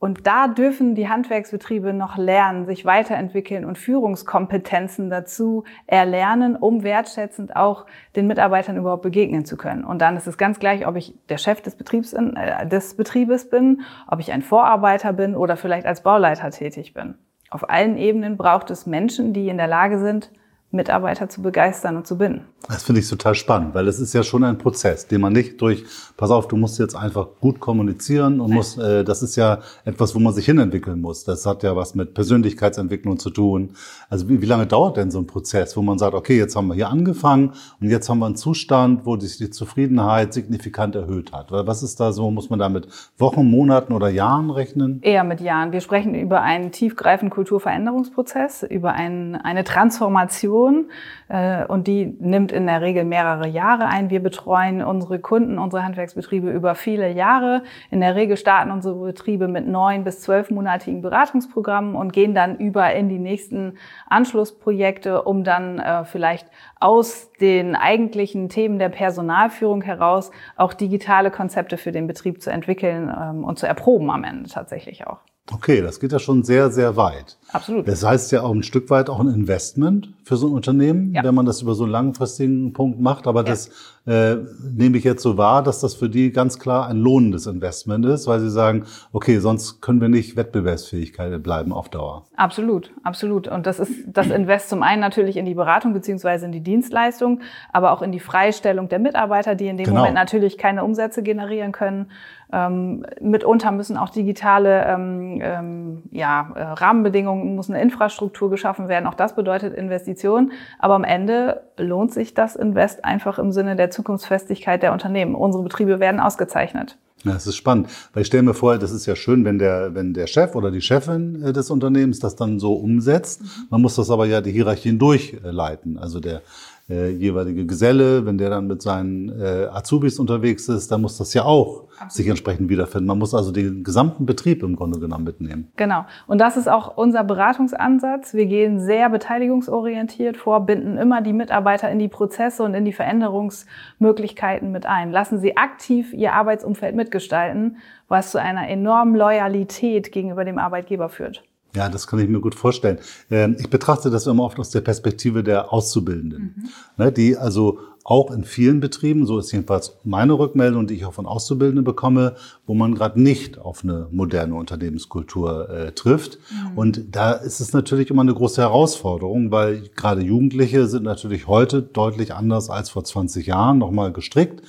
Und 0.00 0.28
da 0.28 0.46
dürfen 0.46 0.94
die 0.94 1.08
Handwerksbetriebe 1.08 1.92
noch 1.92 2.16
lernen, 2.16 2.66
sich 2.66 2.84
weiterentwickeln 2.84 3.64
und 3.64 3.78
Führungskompetenzen 3.78 5.10
dazu 5.10 5.64
erlernen, 5.88 6.54
um 6.54 6.84
wertschätzend 6.84 7.56
auch 7.56 7.84
den 8.14 8.28
Mitarbeitern 8.28 8.76
überhaupt 8.76 9.02
begegnen 9.02 9.44
zu 9.44 9.56
können. 9.56 9.84
Und 9.84 10.00
dann 10.00 10.16
ist 10.16 10.28
es 10.28 10.38
ganz 10.38 10.60
gleich, 10.60 10.86
ob 10.86 10.94
ich 10.94 11.14
der 11.28 11.38
Chef 11.38 11.62
des 11.62 11.74
Betriebs, 11.74 12.12
äh, 12.12 12.66
des 12.68 12.96
Betriebes 12.96 13.50
bin, 13.50 13.80
ob 14.06 14.20
ich 14.20 14.30
ein 14.30 14.42
Vorarbeiter 14.42 15.12
bin 15.12 15.34
oder 15.34 15.56
vielleicht 15.56 15.86
als 15.86 16.04
Bauleiter 16.04 16.50
tätig 16.50 16.94
bin. 16.94 17.16
Auf 17.50 17.68
allen 17.68 17.96
Ebenen 17.96 18.36
braucht 18.36 18.70
es 18.70 18.86
Menschen, 18.86 19.32
die 19.32 19.48
in 19.48 19.56
der 19.56 19.66
Lage 19.66 19.98
sind, 19.98 20.30
Mitarbeiter 20.70 21.30
zu 21.30 21.40
begeistern 21.40 21.96
und 21.96 22.06
zu 22.06 22.18
binden. 22.18 22.42
Das 22.68 22.82
finde 22.82 23.00
ich 23.00 23.08
total 23.08 23.34
spannend, 23.34 23.74
weil 23.74 23.88
es 23.88 23.98
ist 24.00 24.12
ja 24.12 24.22
schon 24.22 24.44
ein 24.44 24.58
Prozess, 24.58 25.06
den 25.06 25.22
man 25.22 25.32
nicht 25.32 25.58
durch, 25.62 25.84
pass 26.18 26.30
auf, 26.30 26.46
du 26.46 26.56
musst 26.56 26.78
jetzt 26.78 26.94
einfach 26.94 27.26
gut 27.40 27.58
kommunizieren 27.58 28.38
und 28.38 28.52
musst, 28.52 28.78
äh, 28.78 29.02
das 29.02 29.22
ist 29.22 29.36
ja 29.36 29.60
etwas, 29.86 30.14
wo 30.14 30.18
man 30.18 30.34
sich 30.34 30.44
hinentwickeln 30.44 31.00
muss. 31.00 31.24
Das 31.24 31.46
hat 31.46 31.62
ja 31.62 31.74
was 31.74 31.94
mit 31.94 32.12
Persönlichkeitsentwicklung 32.12 33.18
zu 33.18 33.30
tun. 33.30 33.70
Also 34.10 34.28
wie, 34.28 34.42
wie 34.42 34.46
lange 34.46 34.66
dauert 34.66 34.98
denn 34.98 35.10
so 35.10 35.18
ein 35.18 35.26
Prozess, 35.26 35.74
wo 35.74 35.80
man 35.80 35.98
sagt, 35.98 36.12
okay, 36.12 36.36
jetzt 36.36 36.54
haben 36.54 36.66
wir 36.66 36.74
hier 36.74 36.90
angefangen 36.90 37.52
und 37.80 37.88
jetzt 37.88 38.10
haben 38.10 38.18
wir 38.18 38.26
einen 38.26 38.36
Zustand, 38.36 39.06
wo 39.06 39.18
sich 39.18 39.38
die 39.38 39.48
Zufriedenheit 39.48 40.34
signifikant 40.34 40.94
erhöht 40.94 41.32
hat. 41.32 41.50
Was 41.50 41.82
ist 41.82 41.98
da 41.98 42.12
so, 42.12 42.30
muss 42.30 42.50
man 42.50 42.58
da 42.58 42.68
mit 42.68 42.88
Wochen, 43.16 43.50
Monaten 43.50 43.94
oder 43.94 44.10
Jahren 44.10 44.50
rechnen? 44.50 45.00
Eher 45.00 45.24
mit 45.24 45.40
Jahren. 45.40 45.72
Wir 45.72 45.80
sprechen 45.80 46.14
über 46.14 46.42
einen 46.42 46.72
tiefgreifenden 46.72 47.30
Kulturveränderungsprozess, 47.30 48.64
über 48.64 48.92
ein, 48.92 49.34
eine 49.34 49.64
Transformation 49.64 50.57
Organisation 50.58 50.90
äh, 51.28 51.64
und 51.66 51.86
die 51.86 52.06
nimmt 52.18 52.52
in 52.52 52.66
der 52.66 52.80
Regel 52.80 53.04
mehrere 53.04 53.48
Jahre 53.48 53.86
ein. 53.86 54.10
Wir 54.10 54.22
betreuen 54.22 54.82
unsere 54.82 55.18
Kunden, 55.18 55.58
unsere 55.58 55.84
Handwerksbetriebe 55.84 56.50
über 56.50 56.74
viele 56.74 57.10
Jahre. 57.12 57.62
In 57.90 58.00
der 58.00 58.14
Regel 58.14 58.36
starten 58.36 58.70
unsere 58.70 58.94
Betriebe 58.96 59.48
mit 59.48 59.66
neun 59.66 60.04
bis 60.04 60.20
zwölfmonatigen 60.20 61.02
Beratungsprogrammen 61.02 61.94
und 61.94 62.12
gehen 62.12 62.34
dann 62.34 62.56
über 62.56 62.92
in 62.92 63.08
die 63.08 63.18
nächsten 63.18 63.78
Anschlussprojekte, 64.08 65.22
um 65.22 65.44
dann 65.44 65.78
äh, 65.78 66.04
vielleicht 66.04 66.48
aus 66.80 67.32
den 67.40 67.76
eigentlichen 67.76 68.48
Themen 68.48 68.78
der 68.78 68.88
Personalführung 68.88 69.82
heraus 69.82 70.30
auch 70.56 70.74
digitale 70.74 71.30
Konzepte 71.30 71.76
für 71.76 71.92
den 71.92 72.06
Betrieb 72.06 72.42
zu 72.42 72.50
entwickeln 72.50 73.12
ähm, 73.14 73.44
und 73.44 73.58
zu 73.58 73.66
erproben 73.66 74.10
am 74.10 74.24
Ende 74.24 74.48
tatsächlich 74.48 75.06
auch. 75.06 75.18
Okay, 75.52 75.80
das 75.80 75.98
geht 76.00 76.12
ja 76.12 76.18
schon 76.18 76.42
sehr, 76.44 76.70
sehr 76.70 76.96
weit. 76.96 77.38
Absolut. 77.52 77.88
Das 77.88 78.04
heißt 78.04 78.32
ja 78.32 78.42
auch 78.42 78.52
ein 78.52 78.62
Stück 78.62 78.90
weit 78.90 79.08
auch 79.08 79.20
ein 79.20 79.28
Investment 79.28 80.10
für 80.24 80.36
so 80.36 80.46
ein 80.48 80.52
Unternehmen, 80.52 81.14
Ja. 81.14 81.24
wenn 81.24 81.34
man 81.34 81.46
das 81.46 81.62
über 81.62 81.74
so 81.74 81.84
einen 81.84 81.92
langfristigen 81.92 82.72
Punkt 82.74 83.00
macht. 83.00 83.26
Aber 83.26 83.40
Ja. 83.40 83.46
das 83.46 83.70
äh, 84.08 84.36
nehme 84.74 84.96
ich 84.96 85.04
jetzt 85.04 85.22
so 85.22 85.36
wahr, 85.36 85.62
dass 85.62 85.80
das 85.80 85.94
für 85.94 86.08
die 86.08 86.32
ganz 86.32 86.58
klar 86.58 86.88
ein 86.88 86.96
lohnendes 86.96 87.46
Investment 87.46 88.06
ist, 88.06 88.26
weil 88.26 88.40
sie 88.40 88.50
sagen, 88.50 88.84
okay, 89.12 89.38
sonst 89.38 89.82
können 89.82 90.00
wir 90.00 90.08
nicht 90.08 90.34
Wettbewerbsfähigkeit 90.34 91.42
bleiben 91.42 91.72
auf 91.74 91.90
Dauer. 91.90 92.24
Absolut, 92.36 92.90
absolut. 93.02 93.48
Und 93.48 93.66
das 93.66 93.78
ist 93.78 93.92
das 94.06 94.28
Invest 94.30 94.70
zum 94.70 94.82
einen 94.82 95.00
natürlich 95.00 95.36
in 95.36 95.44
die 95.44 95.54
Beratung 95.54 95.92
beziehungsweise 95.92 96.46
in 96.46 96.52
die 96.52 96.62
Dienstleistung, 96.62 97.40
aber 97.70 97.92
auch 97.92 98.00
in 98.00 98.12
die 98.12 98.20
Freistellung 98.20 98.88
der 98.88 98.98
Mitarbeiter, 98.98 99.54
die 99.54 99.68
in 99.68 99.76
dem 99.76 99.84
Genau. 99.84 100.00
Moment 100.00 100.14
natürlich 100.14 100.56
keine 100.56 100.84
Umsätze 100.84 101.22
generieren 101.22 101.72
können. 101.72 102.06
Ähm, 102.50 103.04
mitunter 103.20 103.72
müssen 103.72 103.98
auch 103.98 104.08
digitale 104.08 104.84
ähm, 104.86 105.38
ähm, 105.42 106.02
ja, 106.12 106.50
äh, 106.54 106.62
Rahmenbedingungen, 106.62 107.54
muss 107.54 107.68
eine 107.68 107.82
Infrastruktur 107.82 108.48
geschaffen 108.48 108.88
werden. 108.88 109.06
Auch 109.06 109.14
das 109.14 109.34
bedeutet 109.34 109.74
Investitionen. 109.74 110.52
Aber 110.78 110.94
am 110.94 111.04
Ende 111.04 111.62
lohnt 111.76 112.12
sich 112.12 112.32
das 112.32 112.56
Invest 112.56 113.04
einfach 113.04 113.38
im 113.38 113.52
Sinne 113.52 113.76
der 113.76 113.90
Zukunftsfestigkeit 113.98 114.80
der 114.80 114.92
Unternehmen. 114.92 115.34
Unsere 115.34 115.64
Betriebe 115.64 115.98
werden 115.98 116.20
ausgezeichnet. 116.20 116.96
Ja, 117.24 117.32
das 117.32 117.48
ist 117.48 117.56
spannend, 117.56 117.88
weil 118.12 118.20
ich 118.20 118.28
stelle 118.28 118.44
mir 118.44 118.54
vor, 118.54 118.78
das 118.78 118.92
ist 118.92 119.04
ja 119.06 119.16
schön, 119.16 119.44
wenn 119.44 119.58
der, 119.58 119.92
wenn 119.96 120.14
der 120.14 120.28
Chef 120.28 120.54
oder 120.54 120.70
die 120.70 120.80
Chefin 120.80 121.42
äh, 121.42 121.52
des 121.52 121.68
Unternehmens 121.68 122.20
das 122.20 122.36
dann 122.36 122.60
so 122.60 122.74
umsetzt. 122.74 123.42
Man 123.70 123.82
muss 123.82 123.96
das 123.96 124.08
aber 124.10 124.26
ja 124.26 124.40
die 124.40 124.52
Hierarchien 124.52 125.00
durchleiten. 125.00 125.98
Also 125.98 126.20
der 126.20 126.42
äh, 126.90 127.10
jeweilige 127.10 127.66
Geselle, 127.66 128.24
wenn 128.24 128.38
der 128.38 128.50
dann 128.50 128.66
mit 128.66 128.80
seinen 128.80 129.28
äh, 129.28 129.66
Azubis 129.70 130.18
unterwegs 130.18 130.68
ist, 130.68 130.90
dann 130.90 131.02
muss 131.02 131.18
das 131.18 131.34
ja 131.34 131.44
auch 131.44 131.84
sich 132.08 132.28
entsprechend 132.28 132.70
wiederfinden. 132.70 133.06
Man 133.06 133.18
muss 133.18 133.34
also 133.34 133.50
den 133.52 133.84
gesamten 133.84 134.24
Betrieb 134.24 134.62
im 134.62 134.76
Grunde 134.76 134.98
genommen 134.98 135.24
mitnehmen. 135.24 135.70
Genau. 135.76 136.06
Und 136.26 136.38
das 136.40 136.56
ist 136.56 136.68
auch 136.68 136.96
unser 136.96 137.24
Beratungsansatz. 137.24 138.34
Wir 138.34 138.46
gehen 138.46 138.80
sehr 138.80 139.10
beteiligungsorientiert 139.10 140.36
vor, 140.36 140.64
binden 140.64 140.96
immer 140.96 141.20
die 141.20 141.32
Mitarbeiter 141.32 141.90
in 141.90 141.98
die 141.98 142.08
Prozesse 142.08 142.62
und 142.62 142.74
in 142.74 142.84
die 142.84 142.92
Veränderungsmöglichkeiten 142.92 144.72
mit 144.72 144.86
ein. 144.86 145.12
Lassen 145.12 145.38
sie 145.38 145.56
aktiv 145.56 146.12
ihr 146.14 146.32
Arbeitsumfeld 146.32 146.94
mitgestalten, 146.94 147.76
was 148.08 148.30
zu 148.30 148.40
einer 148.40 148.68
enormen 148.68 149.14
Loyalität 149.14 150.12
gegenüber 150.12 150.44
dem 150.44 150.58
Arbeitgeber 150.58 151.08
führt. 151.08 151.42
Ja, 151.78 151.88
das 151.88 152.08
kann 152.08 152.18
ich 152.18 152.28
mir 152.28 152.40
gut 152.40 152.56
vorstellen. 152.56 152.98
Ähm, 153.30 153.54
Ich 153.60 153.70
betrachte 153.70 154.10
das 154.10 154.26
immer 154.26 154.42
oft 154.42 154.58
aus 154.58 154.70
der 154.70 154.80
Perspektive 154.80 155.44
der 155.44 155.72
Auszubildenden, 155.72 156.70
ne, 156.96 157.12
die 157.12 157.36
also 157.36 157.78
auch 158.02 158.32
in 158.32 158.42
vielen 158.42 158.80
Betrieben, 158.80 159.26
so 159.26 159.38
ist 159.38 159.52
jedenfalls 159.52 159.98
meine 160.02 160.32
Rückmeldung, 160.32 160.88
die 160.88 160.94
ich 160.94 161.04
auch 161.04 161.12
von 161.12 161.26
Auszubildenden 161.26 161.84
bekomme, 161.84 162.34
wo 162.66 162.74
man 162.74 162.96
gerade 162.96 163.20
nicht 163.20 163.58
auf 163.58 163.84
eine 163.84 164.08
moderne 164.10 164.54
Unternehmenskultur 164.56 165.68
äh, 165.70 165.92
trifft. 165.92 166.38
Und 166.74 167.14
da 167.14 167.32
ist 167.32 167.60
es 167.60 167.72
natürlich 167.72 168.10
immer 168.10 168.22
eine 168.22 168.34
große 168.34 168.60
Herausforderung, 168.60 169.52
weil 169.52 169.82
gerade 169.94 170.22
Jugendliche 170.22 170.88
sind 170.88 171.04
natürlich 171.04 171.46
heute 171.46 171.82
deutlich 171.82 172.34
anders 172.34 172.70
als 172.70 172.90
vor 172.90 173.04
20 173.04 173.46
Jahren 173.46 173.78
nochmal 173.78 174.10
gestrickt, 174.12 174.62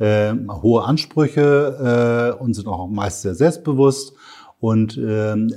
äh, 0.00 0.32
hohe 0.62 0.82
Ansprüche 0.82 2.34
äh, 2.38 2.42
und 2.42 2.54
sind 2.54 2.66
auch 2.66 2.88
meist 2.88 3.22
sehr 3.22 3.36
selbstbewusst. 3.36 4.14
Und 4.58 4.96
ähm, 4.96 5.52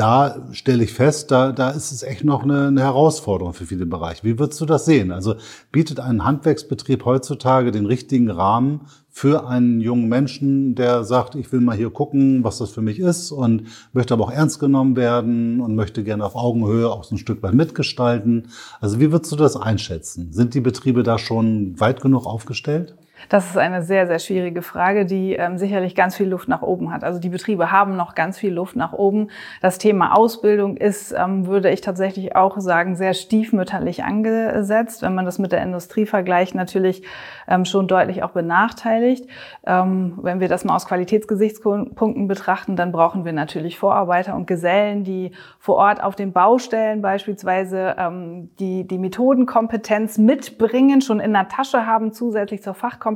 da 0.00 0.48
stelle 0.52 0.82
ich 0.82 0.94
fest, 0.94 1.30
da, 1.30 1.52
da 1.52 1.68
ist 1.68 1.92
es 1.92 2.02
echt 2.02 2.24
noch 2.24 2.42
eine, 2.42 2.68
eine 2.68 2.80
Herausforderung 2.80 3.52
für 3.52 3.66
viele 3.66 3.84
Bereiche. 3.84 4.24
Wie 4.24 4.38
würdest 4.38 4.58
du 4.58 4.64
das 4.64 4.86
sehen? 4.86 5.12
Also 5.12 5.34
bietet 5.72 6.00
ein 6.00 6.24
Handwerksbetrieb 6.24 7.04
heutzutage 7.04 7.70
den 7.70 7.84
richtigen 7.84 8.30
Rahmen 8.30 8.86
für 9.10 9.46
einen 9.46 9.82
jungen 9.82 10.08
Menschen, 10.08 10.74
der 10.74 11.04
sagt, 11.04 11.34
ich 11.34 11.52
will 11.52 11.60
mal 11.60 11.76
hier 11.76 11.90
gucken, 11.90 12.42
was 12.44 12.56
das 12.56 12.70
für 12.70 12.80
mich 12.80 12.98
ist 12.98 13.30
und 13.30 13.64
möchte 13.92 14.14
aber 14.14 14.24
auch 14.24 14.32
ernst 14.32 14.58
genommen 14.58 14.96
werden 14.96 15.60
und 15.60 15.74
möchte 15.74 16.02
gerne 16.02 16.24
auf 16.24 16.34
Augenhöhe 16.34 16.90
auch 16.90 17.04
so 17.04 17.16
ein 17.16 17.18
Stück 17.18 17.42
weit 17.42 17.52
mitgestalten. 17.52 18.48
Also 18.80 19.00
wie 19.00 19.12
würdest 19.12 19.30
du 19.32 19.36
das 19.36 19.54
einschätzen? 19.54 20.32
Sind 20.32 20.54
die 20.54 20.60
Betriebe 20.60 21.02
da 21.02 21.18
schon 21.18 21.78
weit 21.78 22.00
genug 22.00 22.24
aufgestellt? 22.24 22.96
Das 23.28 23.50
ist 23.50 23.58
eine 23.58 23.82
sehr, 23.82 24.06
sehr 24.06 24.18
schwierige 24.18 24.62
Frage, 24.62 25.04
die 25.04 25.34
ähm, 25.34 25.58
sicherlich 25.58 25.94
ganz 25.94 26.16
viel 26.16 26.28
Luft 26.28 26.48
nach 26.48 26.62
oben 26.62 26.92
hat. 26.92 27.04
Also 27.04 27.20
die 27.20 27.28
Betriebe 27.28 27.70
haben 27.70 27.96
noch 27.96 28.14
ganz 28.14 28.38
viel 28.38 28.52
Luft 28.52 28.76
nach 28.76 28.92
oben. 28.92 29.28
Das 29.60 29.78
Thema 29.78 30.16
Ausbildung 30.16 30.76
ist, 30.76 31.12
ähm, 31.12 31.46
würde 31.46 31.70
ich 31.70 31.80
tatsächlich 31.80 32.34
auch 32.34 32.58
sagen, 32.58 32.96
sehr 32.96 33.14
stiefmütterlich 33.14 34.04
angesetzt. 34.04 35.02
Wenn 35.02 35.14
man 35.14 35.24
das 35.24 35.38
mit 35.38 35.52
der 35.52 35.62
Industrie 35.62 36.06
vergleicht, 36.06 36.54
natürlich 36.54 37.02
ähm, 37.46 37.64
schon 37.64 37.86
deutlich 37.86 38.22
auch 38.22 38.30
benachteiligt. 38.30 39.26
Ähm, 39.66 40.18
wenn 40.22 40.40
wir 40.40 40.48
das 40.48 40.64
mal 40.64 40.74
aus 40.74 40.86
Qualitätsgesichtspunkten 40.86 42.26
betrachten, 42.26 42.76
dann 42.76 42.92
brauchen 42.92 43.24
wir 43.24 43.32
natürlich 43.32 43.78
Vorarbeiter 43.78 44.34
und 44.34 44.46
Gesellen, 44.46 45.04
die 45.04 45.32
vor 45.58 45.76
Ort 45.76 46.02
auf 46.02 46.16
den 46.16 46.32
Baustellen 46.32 47.02
beispielsweise 47.02 47.94
ähm, 47.98 48.50
die, 48.58 48.86
die 48.86 48.98
Methodenkompetenz 48.98 50.18
mitbringen, 50.18 51.00
schon 51.00 51.20
in 51.20 51.32
der 51.32 51.48
Tasche 51.48 51.86
haben, 51.86 52.12
zusätzlich 52.12 52.62
zur 52.62 52.74
Fachkompetenz. 52.74 53.09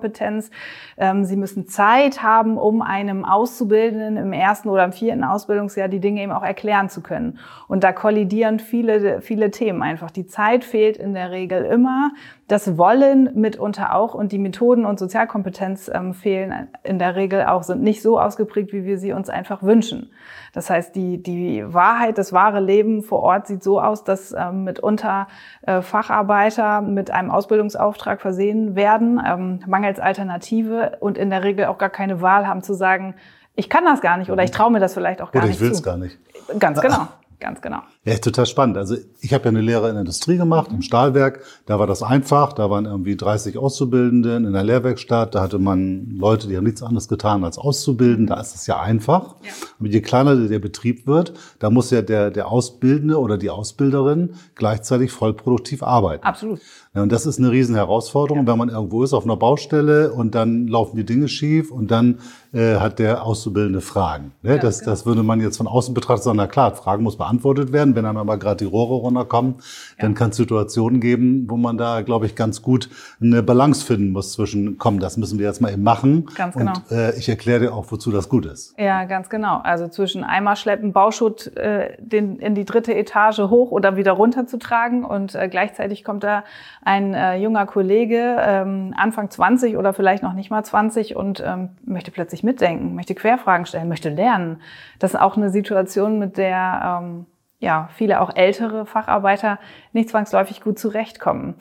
Ähm, 0.97 1.25
sie 1.25 1.37
müssen 1.37 1.67
Zeit 1.67 2.23
haben, 2.23 2.59
um 2.59 2.83
einem 2.83 3.25
Auszubildenden 3.25 4.17
im 4.17 4.33
ersten 4.33 4.69
oder 4.69 4.85
im 4.85 4.93
vierten 4.93 5.25
Ausbildungsjahr 5.25 5.89
die 5.89 6.01
Dinge 6.01 6.23
eben 6.23 6.33
auch 6.33 6.43
erklären 6.43 6.89
zu 6.89 7.01
können. 7.01 7.39
Und 7.69 7.85
da 7.85 7.93
kollidieren 7.93 8.59
viele, 8.59 9.21
viele 9.21 9.51
Themen 9.51 9.83
einfach. 9.83 10.11
Die 10.11 10.27
Zeit 10.27 10.65
fehlt 10.65 10.97
in 10.97 11.15
der 11.15 11.31
Regel 11.31 11.65
immer. 11.65 12.13
Das 12.47 12.77
Wollen 12.77 13.31
mitunter 13.35 13.95
auch 13.95 14.15
und 14.15 14.33
die 14.33 14.39
Methoden 14.39 14.85
und 14.85 14.99
Sozialkompetenz 14.99 15.91
ähm, 15.93 16.13
fehlen 16.13 16.69
in 16.83 16.99
der 16.99 17.17
Regel 17.17 17.45
auch, 17.45 17.63
sind 17.63 17.83
nicht 17.83 18.03
so 18.03 18.21
ausgeprägt, 18.21 18.73
wie 18.73 18.85
wir 18.85 18.99
sie 18.99 19.13
uns 19.13 19.31
einfach 19.31 19.63
wünschen. 19.63 20.11
Das 20.55 20.71
heißt, 20.71 20.95
die, 20.95 21.23
die 21.23 21.65
Wahrheit, 21.67 22.17
das 22.17 22.33
wahre 22.33 22.61
Leben 22.61 23.03
vor 23.03 23.23
Ort 23.23 23.49
sieht 23.49 23.63
so 23.63 23.81
aus, 23.81 24.05
dass 24.05 24.33
ähm, 24.33 24.65
mitunter 24.65 25.27
äh, 25.63 25.83
Facharbeiter 25.83 26.81
mit 26.81 27.11
einem 27.11 27.31
Ausbildungsauftrag 27.31 28.21
versehen 28.21 28.77
werden, 28.77 29.21
ähm, 29.25 29.61
mangels 29.67 29.99
Alternative 29.99 30.97
und 31.01 31.19
in 31.19 31.31
der 31.31 31.43
Regel 31.43 31.67
auch 31.67 31.79
gar 31.79 31.91
keine 31.91 32.23
Wahl 32.23 32.47
haben 32.47 32.63
zu 32.63 32.73
sagen, 32.73 33.15
ich 33.57 33.69
kann 33.69 33.85
das 33.85 34.01
gar 34.01 34.17
nicht 34.17 34.31
oder 34.31 34.43
ich 34.43 34.51
traue 34.51 34.71
mir 34.71 34.81
das 34.81 34.95
vielleicht 34.95 35.23
auch 35.23 35.33
gar 35.33 35.43
Oder 35.43 35.49
nicht 35.49 35.61
ich 35.61 35.63
will 35.63 35.73
es 35.73 35.83
gar 35.83 35.97
nicht. 35.97 36.19
Ganz 36.59 36.81
genau, 36.81 37.09
ganz 37.45 37.61
genau. 37.61 37.83
Ja, 38.05 38.15
ist 38.15 38.25
total 38.25 38.47
spannend. 38.47 38.79
Also 38.79 38.97
ich 39.21 39.35
habe 39.35 39.45
ja 39.45 39.51
eine 39.51 39.61
Lehre 39.61 39.89
in 39.89 39.95
der 39.95 40.01
Industrie 40.01 40.39
gemacht, 40.39 40.71
im 40.73 40.81
Stahlwerk. 40.81 41.43
Da 41.67 41.79
war 41.79 41.87
das 41.87 42.03
einfach. 42.03 42.55
Da 42.55 42.71
waren 42.71 42.87
irgendwie 42.87 43.17
30 43.17 43.59
Auszubildenden 43.59 44.47
in 44.47 44.53
der 44.55 44.65
Lehrwerkstatt. 44.65 45.35
Da 45.35 45.43
hatte 45.43 45.59
man 45.59 46.17
Leute, 46.17 46.49
die 46.49 46.57
haben 46.57 46.65
nichts 46.65 46.83
anderes 46.83 47.07
getan 47.07 47.45
als 47.45 47.59
auszubilden. 47.59 48.27
Da 48.27 48.41
ist 48.41 48.55
es 48.55 48.67
ja 48.67 48.81
einfach. 48.81 49.37
Ja. 49.43 49.53
Aber 49.79 49.89
je 49.89 50.01
kleiner 50.01 50.37
der 50.37 50.59
Betrieb 50.59 51.07
wird, 51.07 51.35
da 51.59 51.69
muss 51.69 51.91
ja 51.91 52.01
der, 52.01 52.31
der 52.31 52.49
Ausbildende 52.49 53.21
oder 53.21 53.37
die 53.37 53.51
Ausbilderin 53.51 54.37
gleichzeitig 54.55 55.13
voll 55.13 55.35
produktiv 55.35 55.83
arbeiten. 55.83 56.25
Absolut. 56.25 56.61
Ja, 56.95 57.03
und 57.03 57.11
das 57.11 57.27
ist 57.27 57.41
eine 57.41 57.51
riesen 57.51 57.75
Herausforderung, 57.75 58.47
wenn 58.47 58.57
man 58.57 58.69
irgendwo 58.69 59.03
ist 59.03 59.15
auf 59.15 59.25
einer 59.25 59.37
Baustelle 59.37 60.13
und 60.13 60.37
dann 60.37 60.69
laufen 60.69 60.97
die 60.97 61.05
Dinge 61.05 61.27
schief 61.27 61.73
und 61.73 61.91
dann 61.91 62.21
äh, 62.53 62.77
hat 62.77 63.01
der 63.01 63.25
Auszubildende 63.25 63.81
Fragen. 63.81 64.31
Ne? 64.43 64.61
das, 64.61 64.79
genau. 64.79 64.93
das 64.93 65.05
würde 65.05 65.25
man 65.25 65.41
jetzt 65.41 65.57
von 65.57 65.67
außen 65.67 65.93
betrachten 65.93 66.23
sagen, 66.23 66.37
na 66.37 66.47
klar, 66.47 66.77
Fragen 66.77 67.03
muss 67.03 67.19
beantwortet 67.19 67.73
werden. 67.73 67.97
Wenn 67.97 68.05
dann 68.05 68.17
aber 68.17 68.39
gerade 68.39 68.59
die 68.59 68.71
Rohre 68.71 68.95
runterkommen, 68.95 69.57
dann 69.99 70.15
kann 70.15 70.31
es 70.31 70.37
Situationen 70.37 71.01
geben, 71.01 71.47
wo 71.51 71.57
man 71.57 71.79
da, 71.79 72.03
glaube 72.03 72.27
ich, 72.27 72.37
ganz 72.37 72.63
gut 72.63 72.89
eine 73.21 73.43
Balance 73.43 73.85
finden 73.85 74.13
muss 74.13 74.33
zwischen, 74.33 74.79
komm, 74.79 75.01
das 75.01 75.17
müssen 75.17 75.41
wir 75.41 75.49
jetzt 75.49 75.61
mal 75.61 75.73
eben 75.73 75.83
machen. 75.83 76.27
Ganz 76.37 76.55
genau. 76.55 76.75
Und 76.75 76.97
äh, 76.97 77.17
ich 77.17 77.29
erkläre 77.29 77.59
dir 77.59 77.75
auch, 77.75 77.87
wozu 77.91 78.13
das 78.13 78.29
gut 78.29 78.47
ist. 78.47 78.73
Ja, 78.79 79.03
ganz 79.05 79.29
genau. 79.29 79.59
Also 79.65 79.89
zwischen 79.89 80.23
einmal 80.23 80.55
schleppen, 80.55 80.93
Bauschutt 80.93 81.57
äh, 81.57 81.97
den, 81.99 82.39
in 82.39 82.55
die 82.55 82.65
dritte 82.65 82.95
Etage 82.95 83.41
hoch 83.41 83.73
oder 83.73 83.97
wieder 83.97 84.13
runter 84.13 84.47
zu 84.47 84.61
tragen 84.61 85.05
und 85.05 85.35
äh, 85.35 85.49
gleichzeitig 85.49 86.05
kommt 86.05 86.23
da 86.23 86.45
ein 86.85 87.15
äh, 87.15 87.37
junger 87.37 87.67
Kollege, 87.67 88.37
ähm, 88.41 88.95
Anfang 88.97 89.31
20 89.31 89.77
oder 89.77 89.95
vielleicht 89.95 90.23
noch 90.23 90.35
nicht 90.35 90.51
mal 90.51 90.63
20 90.63 91.17
und 91.17 91.43
ähm, 91.45 91.71
möchte 91.85 92.11
plötzlich 92.11 92.43
mitdenken, 92.43 92.95
möchte 92.95 93.15
Querfragen 93.15 93.67
stellen, 93.67 93.89
möchte 93.89 94.11
lernen. 94.11 94.61
Das 94.99 95.15
ist 95.15 95.21
auch 95.21 95.37
eine 95.37 95.51
Situation, 95.51 96.19
mit 96.19 96.37
der 96.37 97.01
ähm, 97.03 97.27
ja, 97.59 97.89
viele 97.95 98.21
auch 98.21 98.37
ältere 98.37 98.85
Facharbeiter 98.85 99.59
nicht 99.93 100.11
zwangsläufig 100.11 100.61
gut 100.61 100.79
zurechtkommen. 100.79 101.55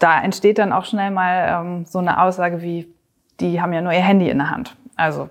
Da 0.00 0.20
entsteht 0.22 0.58
dann 0.58 0.72
auch 0.72 0.86
schnell 0.86 1.10
mal 1.10 1.60
ähm, 1.60 1.84
so 1.84 1.98
eine 1.98 2.22
Aussage 2.22 2.62
wie, 2.62 2.88
die 3.40 3.60
haben 3.60 3.72
ja 3.72 3.82
nur 3.82 3.92
ihr 3.92 4.00
Handy 4.00 4.30
in 4.30 4.38
der 4.38 4.50
Hand. 4.50 4.74
Also 4.96 5.28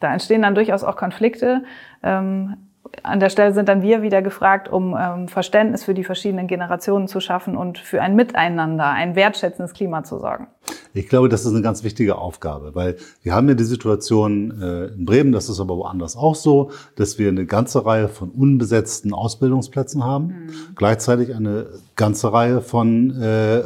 da 0.00 0.12
entstehen 0.12 0.42
dann 0.42 0.54
durchaus 0.54 0.82
auch 0.82 0.96
Konflikte. 0.96 1.64
Ähm, 2.02 2.56
an 3.04 3.20
der 3.20 3.30
Stelle 3.30 3.54
sind 3.54 3.68
dann 3.68 3.82
wir 3.82 4.02
wieder 4.02 4.22
gefragt, 4.22 4.68
um 4.68 4.96
ähm, 4.98 5.28
Verständnis 5.28 5.84
für 5.84 5.94
die 5.94 6.04
verschiedenen 6.04 6.46
Generationen 6.46 7.08
zu 7.08 7.20
schaffen 7.20 7.56
und 7.56 7.78
für 7.78 8.02
ein 8.02 8.14
Miteinander, 8.16 8.90
ein 8.90 9.14
wertschätzendes 9.14 9.72
Klima 9.72 10.04
zu 10.04 10.18
sorgen. 10.18 10.46
Ich 10.94 11.08
glaube, 11.08 11.28
das 11.28 11.44
ist 11.44 11.52
eine 11.52 11.62
ganz 11.62 11.84
wichtige 11.84 12.16
Aufgabe, 12.16 12.74
weil 12.74 12.96
wir 13.22 13.34
haben 13.34 13.48
ja 13.48 13.54
die 13.54 13.64
Situation 13.64 14.60
äh, 14.60 14.86
in 14.94 15.04
Bremen, 15.04 15.32
das 15.32 15.48
ist 15.48 15.58
aber 15.58 15.76
woanders 15.76 16.16
auch 16.16 16.34
so, 16.34 16.70
dass 16.96 17.18
wir 17.18 17.28
eine 17.28 17.46
ganze 17.46 17.86
Reihe 17.86 18.08
von 18.08 18.30
unbesetzten 18.30 19.14
Ausbildungsplätzen 19.14 20.04
haben, 20.04 20.50
gleichzeitig 20.76 21.34
eine 21.34 21.66
ganze 21.96 22.32
Reihe 22.32 22.60
von 22.60 23.10
äh, 23.20 23.62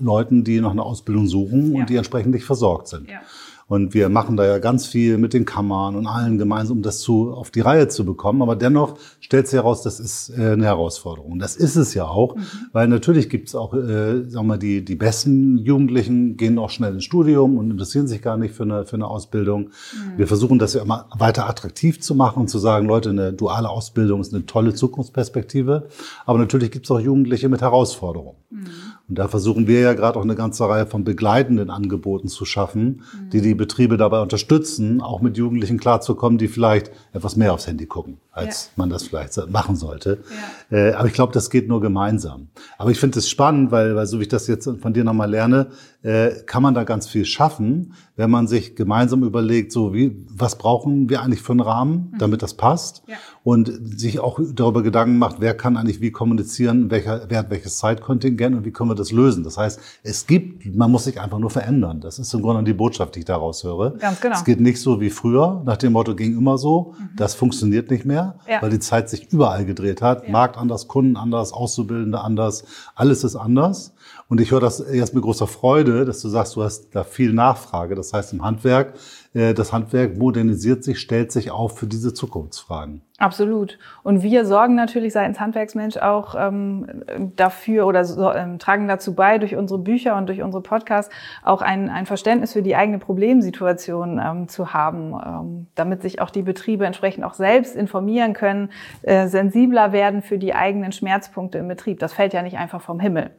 Leuten, 0.00 0.44
die 0.44 0.60
noch 0.60 0.70
eine 0.72 0.82
Ausbildung 0.82 1.26
suchen 1.26 1.72
Ja. 1.72 1.80
und 1.80 1.90
die 1.90 1.96
entsprechend 1.96 2.32
nicht 2.32 2.44
versorgt 2.44 2.88
sind. 2.88 3.10
Ja. 3.10 3.20
Und 3.68 3.92
wir 3.92 4.08
machen 4.08 4.38
da 4.38 4.46
ja 4.46 4.58
ganz 4.58 4.86
viel 4.86 5.18
mit 5.18 5.34
den 5.34 5.44
Kammern 5.44 5.94
und 5.94 6.06
allen 6.06 6.38
gemeinsam, 6.38 6.78
um 6.78 6.82
das 6.82 7.00
zu, 7.00 7.32
auf 7.32 7.50
die 7.50 7.60
Reihe 7.60 7.88
zu 7.88 8.06
bekommen. 8.06 8.40
Aber 8.40 8.56
dennoch 8.56 8.98
stellt 9.20 9.46
sich 9.46 9.58
heraus, 9.58 9.82
das 9.82 10.00
ist 10.00 10.30
äh, 10.30 10.52
eine 10.52 10.64
Herausforderung. 10.64 11.38
Das 11.38 11.54
ist 11.54 11.76
es 11.76 11.92
ja 11.92 12.06
auch, 12.06 12.36
mhm. 12.36 12.42
weil 12.72 12.88
natürlich 12.88 13.28
gibt 13.28 13.48
es 13.48 13.54
auch, 13.54 13.74
äh, 13.74 14.22
sagen 14.22 14.32
wir 14.32 14.42
mal, 14.42 14.58
die, 14.58 14.82
die 14.82 14.94
besten 14.94 15.58
Jugendlichen 15.58 16.38
gehen 16.38 16.58
auch 16.58 16.70
schnell 16.70 16.94
ins 16.94 17.04
Studium 17.04 17.58
und 17.58 17.70
interessieren 17.70 18.08
sich 18.08 18.22
gar 18.22 18.38
nicht 18.38 18.54
für 18.54 18.62
eine, 18.62 18.86
für 18.86 18.96
eine 18.96 19.06
Ausbildung. 19.06 19.64
Mhm. 19.64 20.16
Wir 20.16 20.26
versuchen 20.26 20.58
das 20.58 20.72
ja 20.72 20.80
immer 20.80 21.06
weiter 21.18 21.46
attraktiv 21.46 22.00
zu 22.00 22.14
machen 22.14 22.40
und 22.40 22.48
zu 22.48 22.58
sagen, 22.58 22.86
Leute, 22.86 23.10
eine 23.10 23.34
duale 23.34 23.68
Ausbildung 23.68 24.22
ist 24.22 24.32
eine 24.32 24.46
tolle 24.46 24.72
Zukunftsperspektive. 24.72 25.88
Aber 26.24 26.38
natürlich 26.38 26.70
gibt 26.70 26.86
es 26.86 26.90
auch 26.90 27.00
Jugendliche 27.00 27.50
mit 27.50 27.60
Herausforderungen. 27.60 28.38
Mhm. 28.48 28.66
Und 29.08 29.18
da 29.18 29.28
versuchen 29.28 29.66
wir 29.66 29.80
ja 29.80 29.92
gerade 29.94 30.18
auch 30.18 30.24
eine 30.24 30.34
ganze 30.34 30.68
Reihe 30.68 30.86
von 30.86 31.04
begleitenden 31.04 31.70
Angeboten 31.70 32.28
zu 32.28 32.44
schaffen, 32.46 33.02
mhm. 33.12 33.30
die 33.30 33.40
die 33.42 33.57
Betriebe 33.58 33.98
dabei 33.98 34.20
unterstützen, 34.20 35.02
auch 35.02 35.20
mit 35.20 35.36
Jugendlichen 35.36 35.78
klarzukommen, 35.78 36.38
die 36.38 36.48
vielleicht 36.48 36.90
etwas 37.12 37.36
mehr 37.36 37.52
aufs 37.52 37.66
Handy 37.66 37.84
gucken, 37.84 38.16
als 38.32 38.66
ja. 38.66 38.70
man 38.76 38.88
das 38.88 39.02
vielleicht 39.02 39.36
machen 39.50 39.76
sollte. 39.76 40.20
Ja. 40.70 40.78
Äh, 40.78 40.92
aber 40.94 41.08
ich 41.08 41.12
glaube, 41.12 41.34
das 41.34 41.50
geht 41.50 41.68
nur 41.68 41.82
gemeinsam. 41.82 42.48
Aber 42.78 42.90
ich 42.90 42.98
finde 42.98 43.18
es 43.18 43.28
spannend, 43.28 43.70
weil, 43.70 43.94
weil 43.94 44.06
so 44.06 44.18
wie 44.18 44.22
ich 44.22 44.28
das 44.28 44.46
jetzt 44.46 44.70
von 44.80 44.94
dir 44.94 45.04
nochmal 45.04 45.30
lerne, 45.30 45.66
äh, 46.02 46.30
kann 46.46 46.62
man 46.62 46.72
da 46.72 46.84
ganz 46.84 47.06
viel 47.06 47.26
schaffen, 47.26 47.92
wenn 48.18 48.30
man 48.30 48.48
sich 48.48 48.74
gemeinsam 48.74 49.22
überlegt, 49.22 49.70
so 49.70 49.94
wie, 49.94 50.26
was 50.28 50.58
brauchen 50.58 51.08
wir 51.08 51.22
eigentlich 51.22 51.40
für 51.40 51.52
einen 51.52 51.60
Rahmen, 51.60 52.10
mhm. 52.12 52.18
damit 52.18 52.42
das 52.42 52.54
passt? 52.54 53.04
Ja. 53.06 53.14
Und 53.44 53.70
sich 53.96 54.18
auch 54.18 54.40
darüber 54.54 54.82
Gedanken 54.82 55.18
macht, 55.18 55.36
wer 55.38 55.54
kann 55.54 55.76
eigentlich 55.76 56.00
wie 56.00 56.10
kommunizieren, 56.10 56.90
welcher, 56.90 57.26
wer 57.28 57.38
hat 57.38 57.50
welches 57.50 57.78
Zeitkontingent 57.78 58.56
und 58.56 58.64
wie 58.64 58.72
können 58.72 58.90
wir 58.90 58.96
das 58.96 59.12
lösen. 59.12 59.44
Das 59.44 59.56
heißt, 59.56 59.78
es 60.02 60.26
gibt, 60.26 60.66
man 60.74 60.90
muss 60.90 61.04
sich 61.04 61.20
einfach 61.20 61.38
nur 61.38 61.50
verändern. 61.50 62.00
Das 62.00 62.18
ist 62.18 62.34
im 62.34 62.42
Grunde 62.42 62.64
die 62.64 62.72
Botschaft, 62.72 63.14
die 63.14 63.20
ich 63.20 63.24
daraus 63.24 63.62
höre. 63.62 63.92
Ganz 63.92 64.20
genau. 64.20 64.34
Es 64.34 64.44
geht 64.44 64.60
nicht 64.60 64.80
so 64.80 65.00
wie 65.00 65.10
früher, 65.10 65.62
nach 65.64 65.76
dem 65.76 65.92
Motto 65.92 66.16
ging 66.16 66.36
immer 66.36 66.58
so. 66.58 66.96
Mhm. 66.98 67.10
Das 67.16 67.36
funktioniert 67.36 67.88
nicht 67.88 68.04
mehr, 68.04 68.40
ja. 68.50 68.60
weil 68.60 68.70
die 68.70 68.80
Zeit 68.80 69.08
sich 69.08 69.32
überall 69.32 69.64
gedreht 69.64 70.02
hat. 70.02 70.24
Ja. 70.24 70.32
Markt 70.32 70.56
anders, 70.56 70.88
Kunden 70.88 71.16
anders, 71.16 71.52
Auszubildende 71.52 72.20
anders. 72.20 72.64
Alles 72.96 73.22
ist 73.22 73.36
anders. 73.36 73.94
Und 74.30 74.42
ich 74.42 74.50
höre 74.50 74.60
das 74.60 74.80
erst 74.80 75.14
mit 75.14 75.22
großer 75.22 75.46
Freude, 75.46 76.04
dass 76.04 76.20
du 76.20 76.28
sagst, 76.28 76.54
du 76.54 76.62
hast 76.62 76.94
da 76.94 77.02
viel 77.02 77.32
Nachfrage. 77.32 77.94
Das 77.94 78.12
heißt, 78.12 78.34
im 78.34 78.44
Handwerk, 78.44 78.92
äh, 79.32 79.54
das 79.54 79.72
Handwerk 79.72 80.18
modernisiert 80.18 80.84
sich, 80.84 81.00
stellt 81.00 81.32
sich 81.32 81.50
auf 81.50 81.78
für 81.78 81.86
diese 81.86 82.12
Zukunftsfragen. 82.12 83.00
Absolut. 83.16 83.78
Und 84.02 84.22
wir 84.22 84.44
sorgen 84.44 84.74
natürlich 84.74 85.14
seitens 85.14 85.40
Handwerksmensch 85.40 85.96
auch 85.96 86.34
ähm, 86.38 86.86
dafür 87.36 87.86
oder 87.86 88.04
so, 88.04 88.30
ähm, 88.30 88.58
tragen 88.58 88.86
dazu 88.86 89.14
bei, 89.14 89.38
durch 89.38 89.56
unsere 89.56 89.80
Bücher 89.80 90.14
und 90.16 90.28
durch 90.28 90.42
unsere 90.42 90.62
Podcasts 90.62 91.12
auch 91.42 91.62
ein, 91.62 91.88
ein 91.88 92.04
Verständnis 92.04 92.52
für 92.52 92.62
die 92.62 92.76
eigene 92.76 92.98
Problemsituation 92.98 94.20
ähm, 94.22 94.48
zu 94.48 94.74
haben, 94.74 95.14
ähm, 95.14 95.66
damit 95.74 96.02
sich 96.02 96.20
auch 96.20 96.30
die 96.30 96.42
Betriebe 96.42 96.84
entsprechend 96.84 97.24
auch 97.24 97.34
selbst 97.34 97.74
informieren 97.74 98.34
können, 98.34 98.70
äh, 99.02 99.26
sensibler 99.26 99.92
werden 99.92 100.20
für 100.20 100.38
die 100.38 100.54
eigenen 100.54 100.92
Schmerzpunkte 100.92 101.56
im 101.56 101.66
Betrieb. 101.66 101.98
Das 101.98 102.12
fällt 102.12 102.34
ja 102.34 102.42
nicht 102.42 102.58
einfach 102.58 102.82
vom 102.82 103.00
Himmel. 103.00 103.30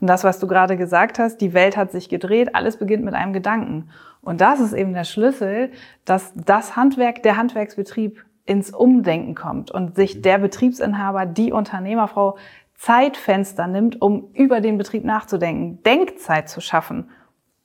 Und 0.00 0.08
das, 0.08 0.24
was 0.24 0.38
du 0.38 0.46
gerade 0.46 0.76
gesagt 0.76 1.18
hast, 1.18 1.38
die 1.40 1.54
Welt 1.54 1.76
hat 1.76 1.92
sich 1.92 2.08
gedreht, 2.08 2.54
alles 2.54 2.78
beginnt 2.78 3.04
mit 3.04 3.14
einem 3.14 3.32
Gedanken. 3.32 3.90
Und 4.22 4.40
das 4.40 4.60
ist 4.60 4.72
eben 4.72 4.92
der 4.92 5.04
Schlüssel, 5.04 5.70
dass 6.04 6.32
das 6.34 6.76
Handwerk, 6.76 7.22
der 7.22 7.36
Handwerksbetrieb 7.36 8.24
ins 8.44 8.70
Umdenken 8.70 9.34
kommt 9.34 9.70
und 9.70 9.96
sich 9.96 10.22
der 10.22 10.38
Betriebsinhaber, 10.38 11.26
die 11.26 11.52
Unternehmerfrau 11.52 12.36
Zeitfenster 12.74 13.66
nimmt, 13.66 14.00
um 14.02 14.30
über 14.34 14.60
den 14.60 14.78
Betrieb 14.78 15.04
nachzudenken, 15.04 15.82
Denkzeit 15.82 16.48
zu 16.48 16.60
schaffen, 16.60 17.10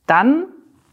dann 0.08 0.46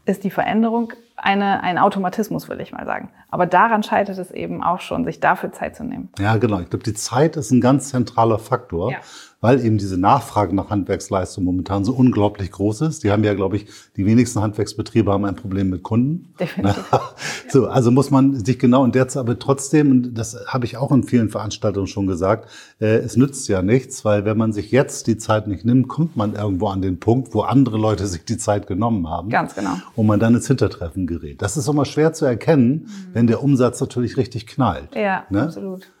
ist 0.05 0.23
die 0.23 0.29
Veränderung 0.29 0.93
eine, 1.15 1.63
ein 1.63 1.77
Automatismus, 1.77 2.49
will 2.49 2.59
ich 2.61 2.71
mal 2.71 2.85
sagen. 2.85 3.11
Aber 3.31 3.45
daran 3.45 3.83
scheitert 3.83 4.17
es 4.17 4.31
eben 4.31 4.63
auch 4.63 4.81
schon, 4.81 5.05
sich 5.05 5.19
dafür 5.19 5.51
Zeit 5.51 5.75
zu 5.75 5.83
nehmen. 5.83 6.09
Ja, 6.19 6.37
genau. 6.37 6.59
Ich 6.59 6.69
glaube, 6.69 6.83
die 6.83 6.93
Zeit 6.93 7.35
ist 7.37 7.51
ein 7.51 7.61
ganz 7.61 7.89
zentraler 7.89 8.39
Faktor. 8.39 8.91
Ja 8.91 8.97
weil 9.41 9.63
eben 9.63 9.77
diese 9.77 9.97
Nachfrage 9.97 10.53
nach 10.53 10.69
Handwerksleistung 10.69 11.45
momentan 11.45 11.85
so 11.85 11.93
unglaublich 11.93 12.51
groß 12.51 12.81
ist. 12.81 13.03
Die 13.03 13.11
haben 13.11 13.23
ja, 13.23 13.33
glaube 13.33 13.55
ich, 13.55 13.67
die 13.95 14.05
wenigsten 14.05 14.41
Handwerksbetriebe 14.41 15.11
haben 15.11 15.25
ein 15.25 15.35
Problem 15.35 15.69
mit 15.69 15.83
Kunden. 15.83 16.33
Definitiv. 16.39 16.85
so, 17.49 17.67
also 17.67 17.91
muss 17.91 18.11
man 18.11 18.43
sich 18.43 18.59
genau 18.59 18.83
in 18.83 18.91
der 18.91 19.07
Zeit, 19.07 19.21
aber 19.21 19.39
trotzdem, 19.39 19.91
und 19.91 20.13
das 20.15 20.37
habe 20.47 20.65
ich 20.65 20.77
auch 20.77 20.91
in 20.91 21.03
vielen 21.03 21.29
Veranstaltungen 21.29 21.87
schon 21.87 22.07
gesagt, 22.07 22.49
äh, 22.81 22.97
es 22.97 23.15
nützt 23.15 23.47
ja 23.47 23.61
nichts, 23.61 24.03
weil 24.03 24.25
wenn 24.25 24.37
man 24.37 24.51
sich 24.51 24.71
jetzt 24.71 25.07
die 25.07 25.17
Zeit 25.17 25.47
nicht 25.47 25.63
nimmt, 25.63 25.87
kommt 25.87 26.17
man 26.17 26.35
irgendwo 26.35 26.67
an 26.67 26.81
den 26.81 26.99
Punkt, 26.99 27.33
wo 27.33 27.41
andere 27.41 27.77
Leute 27.77 28.07
sich 28.07 28.25
die 28.25 28.37
Zeit 28.37 28.67
genommen 28.67 29.07
haben. 29.07 29.29
Ganz 29.29 29.55
genau. 29.55 29.75
Und 29.95 30.07
man 30.07 30.19
dann 30.19 30.35
ins 30.35 30.47
Hintertreffen 30.47 31.07
gerät. 31.07 31.41
Das 31.41 31.55
ist 31.55 31.67
immer 31.67 31.85
schwer 31.85 32.11
zu 32.11 32.25
erkennen, 32.25 32.89
mhm. 33.09 33.13
Wenn 33.19 33.27
der 33.27 33.43
Umsatz 33.43 33.81
natürlich 33.81 34.15
richtig 34.15 34.47
knallt. 34.47 34.95
Ja, 34.95 35.25
ne? 35.29 35.43
absolut. 35.43 35.91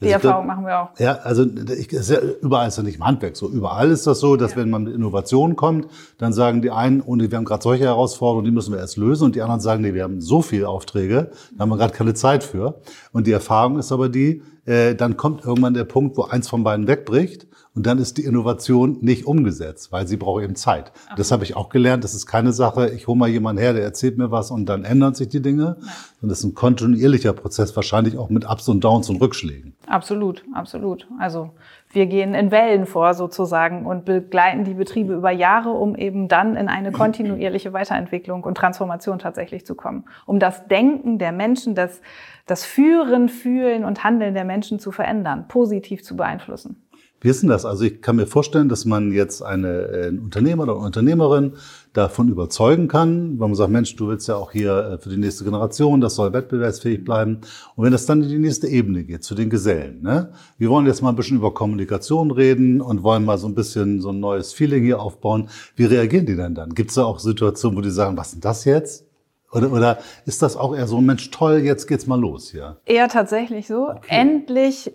Die 0.00 0.14
also 0.14 0.28
Erfahrung 0.28 0.46
machen 0.46 0.64
wir 0.64 0.78
auch. 0.78 0.90
Ja, 1.00 1.14
also 1.24 1.44
ich, 1.44 1.92
ist 1.92 2.08
ja, 2.08 2.18
überall 2.40 2.68
ist 2.68 2.76
ja 2.76 2.84
nicht 2.84 2.98
im 2.98 3.04
Handwerk 3.04 3.36
so. 3.36 3.48
Überall 3.48 3.90
ist 3.90 4.06
das 4.06 4.20
so, 4.20 4.36
dass 4.36 4.52
ja. 4.52 4.58
wenn 4.58 4.70
man 4.70 4.84
mit 4.84 4.94
Innovation 4.94 5.56
kommt, 5.56 5.88
dann 6.18 6.32
sagen 6.32 6.62
die 6.62 6.70
einen, 6.70 7.00
und 7.00 7.28
wir 7.28 7.36
haben 7.36 7.44
gerade 7.44 7.64
solche 7.64 7.82
Herausforderungen, 7.82 8.44
die 8.44 8.52
müssen 8.52 8.72
wir 8.72 8.78
erst 8.78 8.96
lösen. 8.96 9.24
Und 9.24 9.34
die 9.34 9.42
anderen 9.42 9.60
sagen, 9.60 9.82
nee, 9.82 9.92
wir 9.92 10.04
haben 10.04 10.20
so 10.20 10.40
viele 10.40 10.68
Aufträge, 10.68 11.32
da 11.56 11.62
haben 11.62 11.70
wir 11.70 11.78
gerade 11.78 11.92
keine 11.92 12.14
Zeit 12.14 12.44
für. 12.44 12.76
Und 13.12 13.26
die 13.26 13.32
Erfahrung 13.32 13.76
ist 13.76 13.90
aber 13.90 14.08
die, 14.08 14.42
äh, 14.68 14.94
dann 14.94 15.16
kommt 15.16 15.44
irgendwann 15.44 15.74
der 15.74 15.84
Punkt, 15.84 16.16
wo 16.16 16.24
eins 16.24 16.48
von 16.48 16.62
beiden 16.62 16.86
wegbricht. 16.86 17.46
Und 17.74 17.86
dann 17.86 17.98
ist 17.98 18.18
die 18.18 18.24
Innovation 18.24 18.98
nicht 19.02 19.24
umgesetzt, 19.24 19.92
weil 19.92 20.08
sie 20.08 20.16
braucht 20.16 20.42
eben 20.42 20.56
Zeit. 20.56 20.90
Okay. 21.06 21.14
Das 21.16 21.30
habe 21.30 21.44
ich 21.44 21.54
auch 21.54 21.68
gelernt. 21.68 22.02
Das 22.02 22.12
ist 22.12 22.26
keine 22.26 22.52
Sache, 22.52 22.88
ich 22.88 23.06
hole 23.06 23.16
mal 23.16 23.28
jemanden 23.28 23.62
her, 23.62 23.72
der 23.72 23.84
erzählt 23.84 24.18
mir 24.18 24.32
was 24.32 24.50
und 24.50 24.66
dann 24.66 24.84
ändern 24.84 25.14
sich 25.14 25.28
die 25.28 25.40
Dinge. 25.40 25.76
Und 26.20 26.28
das 26.28 26.40
ist 26.40 26.44
ein 26.44 26.54
kontinuierlicher 26.54 27.32
Prozess, 27.34 27.76
wahrscheinlich 27.76 28.18
auch 28.18 28.30
mit 28.30 28.50
Ups 28.50 28.68
und 28.68 28.82
Downs 28.82 29.08
und 29.10 29.20
Rückschlägen. 29.20 29.76
Absolut, 29.86 30.42
absolut. 30.54 31.06
Also 31.20 31.50
wir 31.90 32.06
gehen 32.06 32.34
in 32.34 32.50
Wellen 32.50 32.84
vor 32.84 33.14
sozusagen 33.14 33.86
und 33.86 34.04
begleiten 34.04 34.64
die 34.64 34.74
Betriebe 34.74 35.14
über 35.14 35.30
Jahre, 35.30 35.70
um 35.70 35.94
eben 35.94 36.28
dann 36.28 36.56
in 36.56 36.68
eine 36.68 36.92
kontinuierliche 36.92 37.72
Weiterentwicklung 37.72 38.44
und 38.44 38.56
Transformation 38.56 39.18
tatsächlich 39.18 39.64
zu 39.64 39.74
kommen. 39.74 40.04
Um 40.26 40.38
das 40.38 40.66
Denken 40.66 41.18
der 41.18 41.32
Menschen, 41.32 41.74
das, 41.74 42.02
das 42.48 42.64
Führen, 42.64 43.28
Fühlen 43.28 43.84
und 43.84 44.02
Handeln 44.02 44.34
der 44.34 44.44
Menschen 44.44 44.80
zu 44.80 44.90
verändern, 44.90 45.46
positiv 45.48 46.02
zu 46.02 46.16
beeinflussen. 46.16 46.82
Wie 47.20 47.28
ist 47.28 47.42
denn 47.42 47.48
das? 47.48 47.64
Also 47.64 47.84
ich 47.84 48.00
kann 48.00 48.14
mir 48.14 48.26
vorstellen, 48.28 48.68
dass 48.68 48.84
man 48.84 49.10
jetzt 49.10 49.42
eine, 49.42 49.68
äh, 49.68 50.08
ein 50.08 50.20
Unternehmer 50.20 50.62
oder 50.62 50.76
Unternehmerin 50.76 51.54
davon 51.92 52.28
überzeugen 52.28 52.86
kann, 52.86 53.40
weil 53.40 53.48
man 53.48 53.56
sagt, 53.56 53.72
Mensch, 53.72 53.96
du 53.96 54.06
willst 54.06 54.28
ja 54.28 54.36
auch 54.36 54.52
hier 54.52 54.76
äh, 54.76 54.98
für 54.98 55.08
die 55.08 55.16
nächste 55.16 55.42
Generation, 55.42 56.00
das 56.00 56.14
soll 56.14 56.32
wettbewerbsfähig 56.32 57.04
bleiben. 57.04 57.40
Und 57.74 57.84
wenn 57.84 57.90
das 57.90 58.06
dann 58.06 58.22
in 58.22 58.28
die 58.28 58.38
nächste 58.38 58.68
Ebene 58.68 59.02
geht, 59.02 59.24
zu 59.24 59.34
den 59.34 59.50
Gesellen, 59.50 60.00
ne? 60.02 60.30
wir 60.58 60.70
wollen 60.70 60.86
jetzt 60.86 61.02
mal 61.02 61.08
ein 61.08 61.16
bisschen 61.16 61.38
über 61.38 61.52
Kommunikation 61.52 62.30
reden 62.30 62.80
und 62.80 63.02
wollen 63.02 63.24
mal 63.24 63.38
so 63.38 63.48
ein 63.48 63.54
bisschen 63.56 64.00
so 64.00 64.10
ein 64.10 64.20
neues 64.20 64.52
Feeling 64.52 64.84
hier 64.84 65.00
aufbauen. 65.00 65.48
Wie 65.74 65.86
reagieren 65.86 66.26
die 66.26 66.36
denn 66.36 66.54
dann? 66.54 66.72
Gibt 66.72 66.90
es 66.90 66.94
da 66.94 67.04
auch 67.04 67.18
Situationen, 67.18 67.76
wo 67.76 67.80
die 67.80 67.90
sagen, 67.90 68.16
was 68.16 68.28
ist 68.28 68.34
denn 68.34 68.40
das 68.42 68.64
jetzt? 68.64 69.07
Oder, 69.52 69.72
oder 69.72 69.98
ist 70.26 70.42
das 70.42 70.56
auch 70.56 70.74
eher 70.74 70.86
so, 70.86 71.00
Mensch, 71.00 71.30
toll, 71.30 71.58
jetzt 71.58 71.86
geht's 71.86 72.06
mal 72.06 72.20
los 72.20 72.50
hier? 72.50 72.80
Eher 72.84 73.08
tatsächlich 73.08 73.66
so. 73.66 73.88
Okay. 73.88 74.06
Endlich 74.08 74.92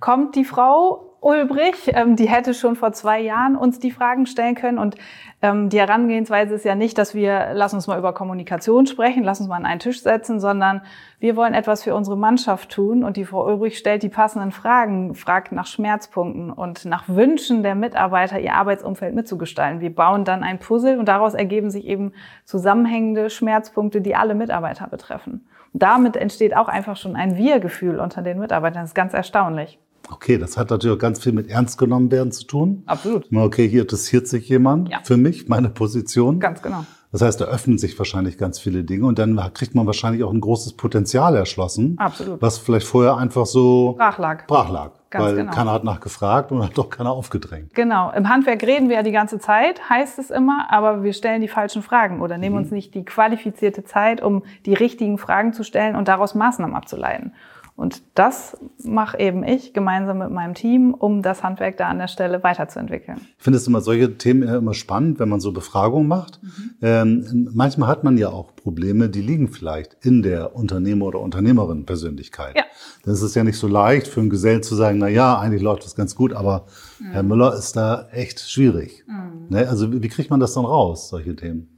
kommt 0.00 0.34
die 0.34 0.44
Frau 0.44 1.15
Ulbrich, 1.20 1.92
ähm, 1.94 2.16
die 2.16 2.28
hätte 2.28 2.54
schon 2.54 2.76
vor 2.76 2.92
zwei 2.92 3.20
Jahren 3.20 3.56
uns 3.56 3.78
die 3.78 3.90
Fragen 3.90 4.26
stellen 4.26 4.54
können. 4.54 4.78
Und 4.78 4.96
ähm, 5.42 5.68
die 5.68 5.78
Herangehensweise 5.78 6.54
ist 6.54 6.64
ja 6.64 6.74
nicht, 6.74 6.98
dass 6.98 7.14
wir, 7.14 7.48
lass 7.52 7.74
uns 7.74 7.86
mal 7.86 7.98
über 7.98 8.12
Kommunikation 8.12 8.86
sprechen, 8.86 9.24
lass 9.24 9.40
uns 9.40 9.48
mal 9.48 9.56
an 9.56 9.66
einen 9.66 9.80
Tisch 9.80 10.02
setzen, 10.02 10.40
sondern 10.40 10.82
wir 11.18 11.36
wollen 11.36 11.54
etwas 11.54 11.82
für 11.82 11.94
unsere 11.94 12.16
Mannschaft 12.16 12.70
tun. 12.70 13.04
Und 13.04 13.16
die 13.16 13.24
Frau 13.24 13.46
Ulbrich 13.46 13.78
stellt 13.78 14.02
die 14.02 14.08
passenden 14.08 14.52
Fragen, 14.52 15.14
fragt 15.14 15.52
nach 15.52 15.66
Schmerzpunkten 15.66 16.50
und 16.50 16.84
nach 16.84 17.08
Wünschen 17.08 17.62
der 17.62 17.74
Mitarbeiter, 17.74 18.38
ihr 18.38 18.54
Arbeitsumfeld 18.54 19.14
mitzugestalten. 19.14 19.80
Wir 19.80 19.94
bauen 19.94 20.24
dann 20.24 20.42
ein 20.42 20.58
Puzzle 20.58 20.98
und 20.98 21.06
daraus 21.08 21.34
ergeben 21.34 21.70
sich 21.70 21.86
eben 21.86 22.12
zusammenhängende 22.44 23.30
Schmerzpunkte, 23.30 24.00
die 24.00 24.14
alle 24.14 24.34
Mitarbeiter 24.34 24.86
betreffen. 24.86 25.46
Und 25.72 25.82
damit 25.82 26.16
entsteht 26.16 26.56
auch 26.56 26.68
einfach 26.68 26.96
schon 26.96 27.16
ein 27.16 27.36
Wir-Gefühl 27.36 28.00
unter 28.00 28.22
den 28.22 28.38
Mitarbeitern. 28.38 28.82
Das 28.82 28.90
ist 28.90 28.94
ganz 28.94 29.12
erstaunlich. 29.12 29.78
Okay, 30.10 30.38
das 30.38 30.56
hat 30.56 30.70
natürlich 30.70 30.96
auch 30.96 31.00
ganz 31.00 31.22
viel 31.22 31.32
mit 31.32 31.48
ernst 31.48 31.78
genommen 31.78 32.10
werden 32.10 32.32
zu 32.32 32.44
tun. 32.44 32.82
Absolut. 32.86 33.26
Okay, 33.32 33.68
hier 33.68 33.82
interessiert 33.82 34.28
sich 34.28 34.48
jemand 34.48 34.88
ja. 34.88 35.00
für 35.02 35.16
mich, 35.16 35.48
meine 35.48 35.68
Position. 35.68 36.40
Ganz 36.40 36.62
genau. 36.62 36.84
Das 37.12 37.22
heißt, 37.22 37.40
da 37.40 37.46
öffnen 37.46 37.78
sich 37.78 37.98
wahrscheinlich 37.98 38.36
ganz 38.36 38.58
viele 38.58 38.84
Dinge 38.84 39.06
und 39.06 39.18
dann 39.18 39.40
kriegt 39.54 39.74
man 39.74 39.86
wahrscheinlich 39.86 40.22
auch 40.24 40.32
ein 40.32 40.40
großes 40.40 40.74
Potenzial 40.74 41.34
erschlossen. 41.34 41.96
Absolut. 41.98 42.42
Was 42.42 42.58
vielleicht 42.58 42.86
vorher 42.86 43.16
einfach 43.16 43.46
so 43.46 43.94
brach 43.96 44.18
lag. 44.18 44.46
Brach 44.46 44.70
lag. 44.70 44.90
Ganz 45.08 45.24
weil 45.24 45.36
genau. 45.36 45.52
keiner 45.52 45.72
hat 45.72 45.84
nachgefragt 45.84 46.50
und 46.50 46.62
hat 46.62 46.76
doch 46.76 46.90
keiner 46.90 47.12
aufgedrängt. 47.12 47.74
Genau. 47.74 48.10
Im 48.10 48.28
Handwerk 48.28 48.62
reden 48.64 48.88
wir 48.88 48.96
ja 48.96 49.02
die 49.02 49.12
ganze 49.12 49.38
Zeit, 49.38 49.88
heißt 49.88 50.18
es 50.18 50.30
immer, 50.30 50.66
aber 50.70 51.04
wir 51.04 51.12
stellen 51.12 51.40
die 51.40 51.48
falschen 51.48 51.80
Fragen 51.80 52.20
oder 52.20 52.38
nehmen 52.38 52.56
mhm. 52.56 52.62
uns 52.62 52.70
nicht 52.70 52.94
die 52.94 53.04
qualifizierte 53.04 53.84
Zeit, 53.84 54.20
um 54.20 54.42
die 54.66 54.74
richtigen 54.74 55.16
Fragen 55.16 55.52
zu 55.52 55.62
stellen 55.62 55.94
und 55.94 56.08
daraus 56.08 56.34
Maßnahmen 56.34 56.74
abzuleiten. 56.74 57.32
Und 57.76 58.02
das 58.14 58.56
mache 58.82 59.18
eben 59.18 59.44
ich 59.44 59.74
gemeinsam 59.74 60.18
mit 60.18 60.30
meinem 60.30 60.54
Team, 60.54 60.94
um 60.94 61.20
das 61.20 61.42
Handwerk 61.42 61.76
da 61.76 61.88
an 61.88 61.98
der 61.98 62.08
Stelle 62.08 62.42
weiterzuentwickeln. 62.42 63.20
Ich 63.36 63.44
finde 63.44 63.58
es 63.58 63.66
immer 63.66 63.82
solche 63.82 64.16
Themen 64.16 64.48
immer 64.48 64.72
spannend, 64.72 65.18
wenn 65.18 65.28
man 65.28 65.40
so 65.40 65.52
Befragungen 65.52 66.08
macht. 66.08 66.40
Mhm. 66.42 66.70
Ähm, 66.80 67.50
manchmal 67.52 67.90
hat 67.90 68.02
man 68.02 68.16
ja 68.16 68.30
auch 68.30 68.56
Probleme, 68.56 69.10
die 69.10 69.20
liegen 69.20 69.48
vielleicht 69.48 69.94
in 70.00 70.22
der 70.22 70.56
Unternehmer- 70.56 71.04
oder 71.04 71.20
Unternehmerin-Persönlichkeit. 71.20 72.56
Ja. 72.56 72.64
Das 73.04 73.20
ist 73.20 73.36
ja 73.36 73.44
nicht 73.44 73.58
so 73.58 73.68
leicht 73.68 74.08
für 74.08 74.20
einen 74.20 74.30
Gesellen 74.30 74.62
zu 74.62 74.74
sagen, 74.74 74.96
na 74.98 75.08
ja, 75.08 75.38
eigentlich 75.38 75.62
läuft 75.62 75.84
das 75.84 75.94
ganz 75.94 76.14
gut, 76.14 76.32
aber 76.32 76.64
mhm. 76.98 77.10
Herr 77.10 77.22
Müller 77.22 77.54
ist 77.54 77.76
da 77.76 78.08
echt 78.10 78.40
schwierig. 78.40 79.04
Mhm. 79.06 79.48
Ne? 79.50 79.68
Also 79.68 79.92
wie 79.92 80.08
kriegt 80.08 80.30
man 80.30 80.40
das 80.40 80.54
dann 80.54 80.64
raus, 80.64 81.10
solche 81.10 81.36
Themen? 81.36 81.75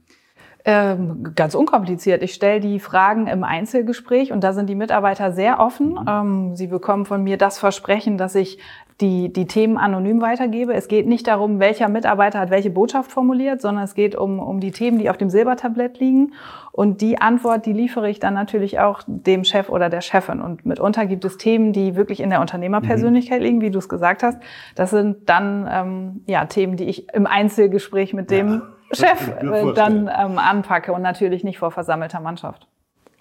Ähm, 0.65 1.31
ganz 1.35 1.55
unkompliziert. 1.55 2.21
Ich 2.21 2.33
stelle 2.33 2.59
die 2.59 2.81
Fragen 2.81 3.27
im 3.27 3.45
Einzelgespräch 3.45 4.33
und 4.33 4.43
da 4.43 4.51
sind 4.51 4.69
die 4.69 4.75
Mitarbeiter 4.75 5.31
sehr 5.31 5.59
offen. 5.61 5.91
Mhm. 5.91 6.05
Ähm, 6.07 6.55
sie 6.55 6.67
bekommen 6.67 7.05
von 7.05 7.23
mir 7.23 7.37
das 7.37 7.57
Versprechen, 7.57 8.17
dass 8.17 8.35
ich 8.35 8.59
die, 8.99 9.31
die 9.31 9.45
Themen 9.45 9.77
anonym 9.77 10.21
weitergebe. 10.21 10.73
Es 10.73 10.89
geht 10.89 11.07
nicht 11.07 11.27
darum, 11.27 11.59
welcher 11.59 11.87
Mitarbeiter 11.87 12.39
hat 12.39 12.49
welche 12.49 12.69
Botschaft 12.69 13.09
formuliert, 13.09 13.61
sondern 13.61 13.85
es 13.85 13.93
geht 13.93 14.15
um, 14.15 14.39
um 14.39 14.59
die 14.59 14.71
Themen, 14.71 14.99
die 14.99 15.09
auf 15.09 15.15
dem 15.15 15.29
Silbertablett 15.29 15.97
liegen. 16.01 16.33
Und 16.73 16.99
die 16.99 17.21
Antwort, 17.21 17.65
die 17.65 17.71
liefere 17.71 18.09
ich 18.09 18.19
dann 18.19 18.33
natürlich 18.33 18.79
auch 18.79 19.01
dem 19.07 19.45
Chef 19.45 19.69
oder 19.69 19.89
der 19.89 20.01
Chefin. 20.01 20.41
Und 20.41 20.65
mitunter 20.65 21.05
gibt 21.05 21.23
es 21.23 21.37
Themen, 21.37 21.71
die 21.71 21.95
wirklich 21.95 22.19
in 22.19 22.29
der 22.29 22.41
Unternehmerpersönlichkeit 22.41 23.39
mhm. 23.39 23.45
liegen, 23.45 23.61
wie 23.61 23.71
du 23.71 23.79
es 23.79 23.87
gesagt 23.87 24.23
hast. 24.23 24.37
Das 24.75 24.89
sind 24.89 25.29
dann 25.29 25.69
ähm, 25.71 26.23
ja 26.27 26.43
Themen, 26.45 26.75
die 26.75 26.89
ich 26.89 27.07
im 27.13 27.25
Einzelgespräch 27.25 28.13
mit 28.13 28.29
dem 28.29 28.49
ja 28.49 28.61
Chef 28.91 29.27
äh, 29.39 29.73
dann 29.73 30.07
ähm, 30.07 30.37
anpacke 30.37 30.91
und 30.91 31.01
natürlich 31.01 31.43
nicht 31.43 31.59
vor 31.59 31.71
versammelter 31.71 32.19
Mannschaft. 32.19 32.67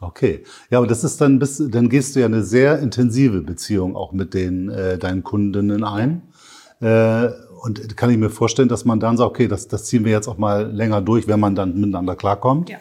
Okay, 0.00 0.44
ja, 0.70 0.78
aber 0.78 0.86
das 0.86 1.02
ist 1.02 1.20
dann 1.20 1.38
bis, 1.38 1.62
dann 1.70 1.88
gehst 1.88 2.14
du 2.14 2.20
ja 2.20 2.26
eine 2.26 2.42
sehr 2.42 2.78
intensive 2.78 3.40
Beziehung 3.40 3.96
auch 3.96 4.12
mit 4.12 4.32
den 4.32 4.70
äh, 4.70 4.96
deinen 4.96 5.24
Kundinnen 5.24 5.82
ein. 5.82 6.22
Äh, 6.80 7.28
und 7.62 7.96
kann 7.96 8.08
ich 8.10 8.18
mir 8.18 8.30
vorstellen, 8.30 8.68
dass 8.68 8.84
man 8.84 9.00
dann 9.00 9.16
sagt, 9.16 9.30
okay, 9.30 9.48
das, 9.48 9.66
das 9.66 9.86
ziehen 9.86 10.04
wir 10.04 10.12
jetzt 10.12 10.28
auch 10.28 10.38
mal 10.38 10.70
länger 10.70 11.00
durch, 11.00 11.26
wenn 11.26 11.40
man 11.40 11.56
dann 11.56 11.74
miteinander 11.74 12.14
klarkommt. 12.14 12.70
Ja 12.70 12.78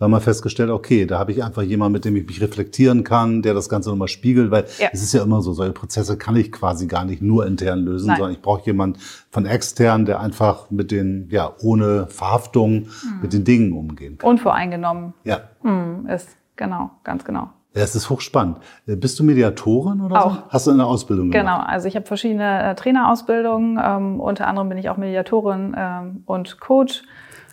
weil 0.00 0.08
man 0.08 0.20
festgestellt, 0.20 0.70
okay, 0.70 1.06
da 1.06 1.18
habe 1.18 1.30
ich 1.30 1.44
einfach 1.44 1.62
jemanden, 1.62 1.92
mit 1.92 2.04
dem 2.06 2.16
ich 2.16 2.26
mich 2.26 2.40
reflektieren 2.40 3.04
kann, 3.04 3.42
der 3.42 3.52
das 3.52 3.68
Ganze 3.68 3.90
nochmal 3.90 4.08
spiegelt, 4.08 4.50
weil 4.50 4.64
ja. 4.78 4.88
es 4.92 5.02
ist 5.02 5.12
ja 5.12 5.22
immer 5.22 5.42
so, 5.42 5.52
solche 5.52 5.72
Prozesse 5.72 6.16
kann 6.16 6.34
ich 6.36 6.50
quasi 6.50 6.86
gar 6.86 7.04
nicht 7.04 7.20
nur 7.22 7.46
intern 7.46 7.80
lösen, 7.80 8.08
Nein. 8.08 8.16
sondern 8.16 8.32
ich 8.32 8.40
brauche 8.42 8.64
jemanden 8.64 8.98
von 9.30 9.44
extern, 9.44 10.06
der 10.06 10.18
einfach 10.18 10.70
mit 10.70 10.90
den, 10.90 11.28
ja, 11.30 11.52
ohne 11.60 12.06
Verhaftung 12.06 12.72
mhm. 12.72 12.86
mit 13.22 13.34
den 13.34 13.44
Dingen 13.44 13.74
umgehen 13.74 14.16
kann. 14.16 14.30
Unvoreingenommen 14.30 15.12
ja. 15.24 15.42
Mhm, 15.62 16.08
ist, 16.08 16.30
genau, 16.56 16.90
ganz 17.04 17.24
genau. 17.24 17.50
Ja, 17.74 17.82
es 17.82 17.94
ist 17.94 18.08
hochspannend. 18.08 18.56
Äh, 18.86 18.96
bist 18.96 19.18
du 19.20 19.24
Mediatorin 19.24 20.00
oder 20.00 20.24
auch. 20.24 20.34
so? 20.34 20.42
Hast 20.48 20.66
du 20.66 20.70
eine 20.70 20.86
Ausbildung 20.86 21.30
gemacht? 21.30 21.46
Genau, 21.46 21.60
also 21.60 21.86
ich 21.86 21.94
habe 21.94 22.06
verschiedene 22.06 22.70
äh, 22.70 22.74
Trainerausbildungen. 22.74 23.78
Ähm, 23.80 24.18
unter 24.18 24.46
anderem 24.46 24.70
bin 24.70 24.78
ich 24.78 24.88
auch 24.88 24.96
Mediatorin 24.96 25.76
ähm, 25.78 26.22
und 26.24 26.58
Coach. 26.58 27.02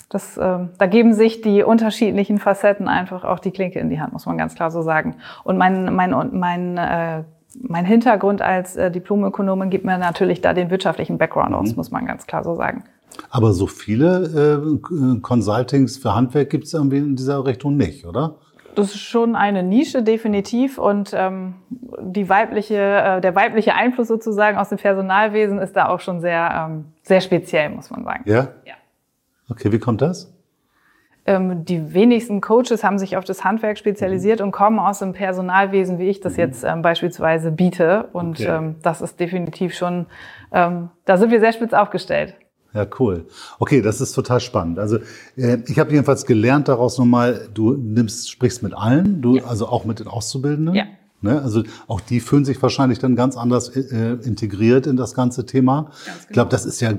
Das, 0.10 0.38
äh, 0.38 0.60
da 0.78 0.86
geben 0.86 1.14
sich 1.14 1.42
die 1.42 1.64
unterschiedlichen 1.64 2.40
Facetten 2.40 2.88
einfach 2.88 3.24
auch 3.24 3.40
die 3.40 3.52
Klinke 3.52 3.80
in 3.80 3.90
die 3.90 4.00
Hand, 4.00 4.14
muss 4.14 4.26
man 4.26 4.38
ganz 4.38 4.56
klar 4.56 4.72
so 4.72 4.82
sagen. 4.82 5.16
Und 5.44 5.58
mein, 5.58 5.94
mein, 5.94 6.12
mein, 6.32 6.78
äh, 6.78 7.24
mein 7.62 7.86
Hintergrund 7.86 8.42
als 8.42 8.78
äh, 8.78 8.90
Diplomökonomin 8.90 9.70
gibt 9.70 9.86
mir 9.86 9.98
natürlich 9.98 10.42
da 10.42 10.54
den 10.54 10.70
wirtschaftlichen 10.70 11.18
Background 11.18 11.54
aus, 11.54 11.72
mhm. 11.72 11.76
muss 11.76 11.92
man 11.92 12.06
ganz 12.06 12.26
klar 12.26 12.44
so 12.44 12.56
sagen. 12.56 12.84
Aber 13.30 13.52
so 13.52 13.68
viele 13.68 14.64
äh, 14.64 15.20
Consultings 15.22 15.98
für 15.98 16.16
Handwerk 16.16 16.50
gibt 16.50 16.66
es 16.66 16.74
irgendwie 16.74 16.98
in 16.98 17.16
dieser 17.16 17.46
Richtung 17.46 17.76
nicht, 17.76 18.06
oder? 18.06 18.36
Das 18.76 18.94
ist 18.94 19.02
schon 19.02 19.36
eine 19.36 19.64
Nische, 19.64 20.04
definitiv. 20.04 20.78
Und 20.78 21.12
ähm, 21.14 21.56
die 22.00 22.30
weibliche, 22.30 22.76
äh, 22.76 23.22
der 23.22 23.34
weibliche 23.34 23.74
Einfluss 23.74 24.08
sozusagen 24.08 24.58
aus 24.58 24.70
dem 24.70 24.78
Personalwesen 24.78 25.58
ist 25.58 25.76
da 25.76 25.90
auch 25.90 26.00
schon 26.00 26.22
sehr, 26.22 26.68
ähm, 26.70 26.86
sehr 27.02 27.22
speziell, 27.22 27.72
muss 27.72 27.90
man 27.90 28.04
sagen. 28.04 28.24
Ja? 28.28 28.50
Ja. 28.66 28.76
Okay, 29.50 29.72
wie 29.72 29.80
kommt 29.80 30.02
das? 30.02 30.34
Ähm, 31.26 31.66
die 31.66 31.94
wenigsten 31.94 32.40
Coaches 32.40 32.86
haben 32.86 32.98
sich 32.98 33.18
auf 33.18 33.26
das 33.26 33.44
Handwerk 33.44 33.78
spezialisiert 33.78 34.40
mhm. 34.40 34.46
und 34.46 34.52
kommen 34.52 34.80
aus 34.80 35.00
dem 35.00 35.12
Personalwesen, 35.12 36.00
wie 36.00 36.08
ich 36.08 36.22
das 36.22 36.34
mhm. 36.34 36.40
jetzt 36.40 36.64
ähm, 36.64 36.82
beispielsweise 36.82 37.52
biete. 37.52 38.10
Und 38.14 38.40
okay. 38.40 38.48
ähm, 38.48 38.76
das 38.82 39.02
ist 39.02 39.20
definitiv 39.20 39.76
schon, 39.76 40.06
ähm, 40.54 40.90
da 41.04 41.18
sind 41.18 41.30
wir 41.30 41.42
sehr 41.42 41.52
spitz 41.52 41.74
aufgestellt. 41.74 42.36
Ja, 42.74 42.86
cool. 43.00 43.26
Okay, 43.60 43.82
das 43.82 44.02
ist 44.02 44.14
total 44.14 44.40
spannend. 44.40 44.80
Also 44.80 45.00
äh, 45.36 45.58
ich 45.68 45.80
habe 45.80 45.92
jedenfalls 45.92 46.26
gelernt 46.26 46.68
daraus 46.70 46.98
nochmal, 46.98 47.50
du 47.54 47.74
nimmst, 47.74 48.30
sprichst 48.30 48.64
mit 48.64 48.74
allen, 48.74 49.22
du, 49.22 49.38
ja. 49.38 49.46
also 49.46 49.68
auch 49.68 49.84
mit 49.84 50.00
den 50.00 50.08
Auszubildenden. 50.08 50.76
Ja. 50.76 50.86
Ne? 51.22 51.42
Also 51.42 51.64
auch 51.88 52.00
die 52.00 52.20
fühlen 52.20 52.46
sich 52.46 52.62
wahrscheinlich 52.62 53.00
dann 53.00 53.16
ganz 53.16 53.38
anders 53.38 53.70
äh, 53.70 54.18
integriert 54.24 54.86
in 54.86 54.98
das 54.98 55.16
ganze 55.16 55.48
Thema. 55.48 55.82
Genau. 55.82 56.18
Ich 56.22 56.28
glaube, 56.30 56.52
das 56.52 56.66
ist 56.66 56.80
ja 56.80 56.94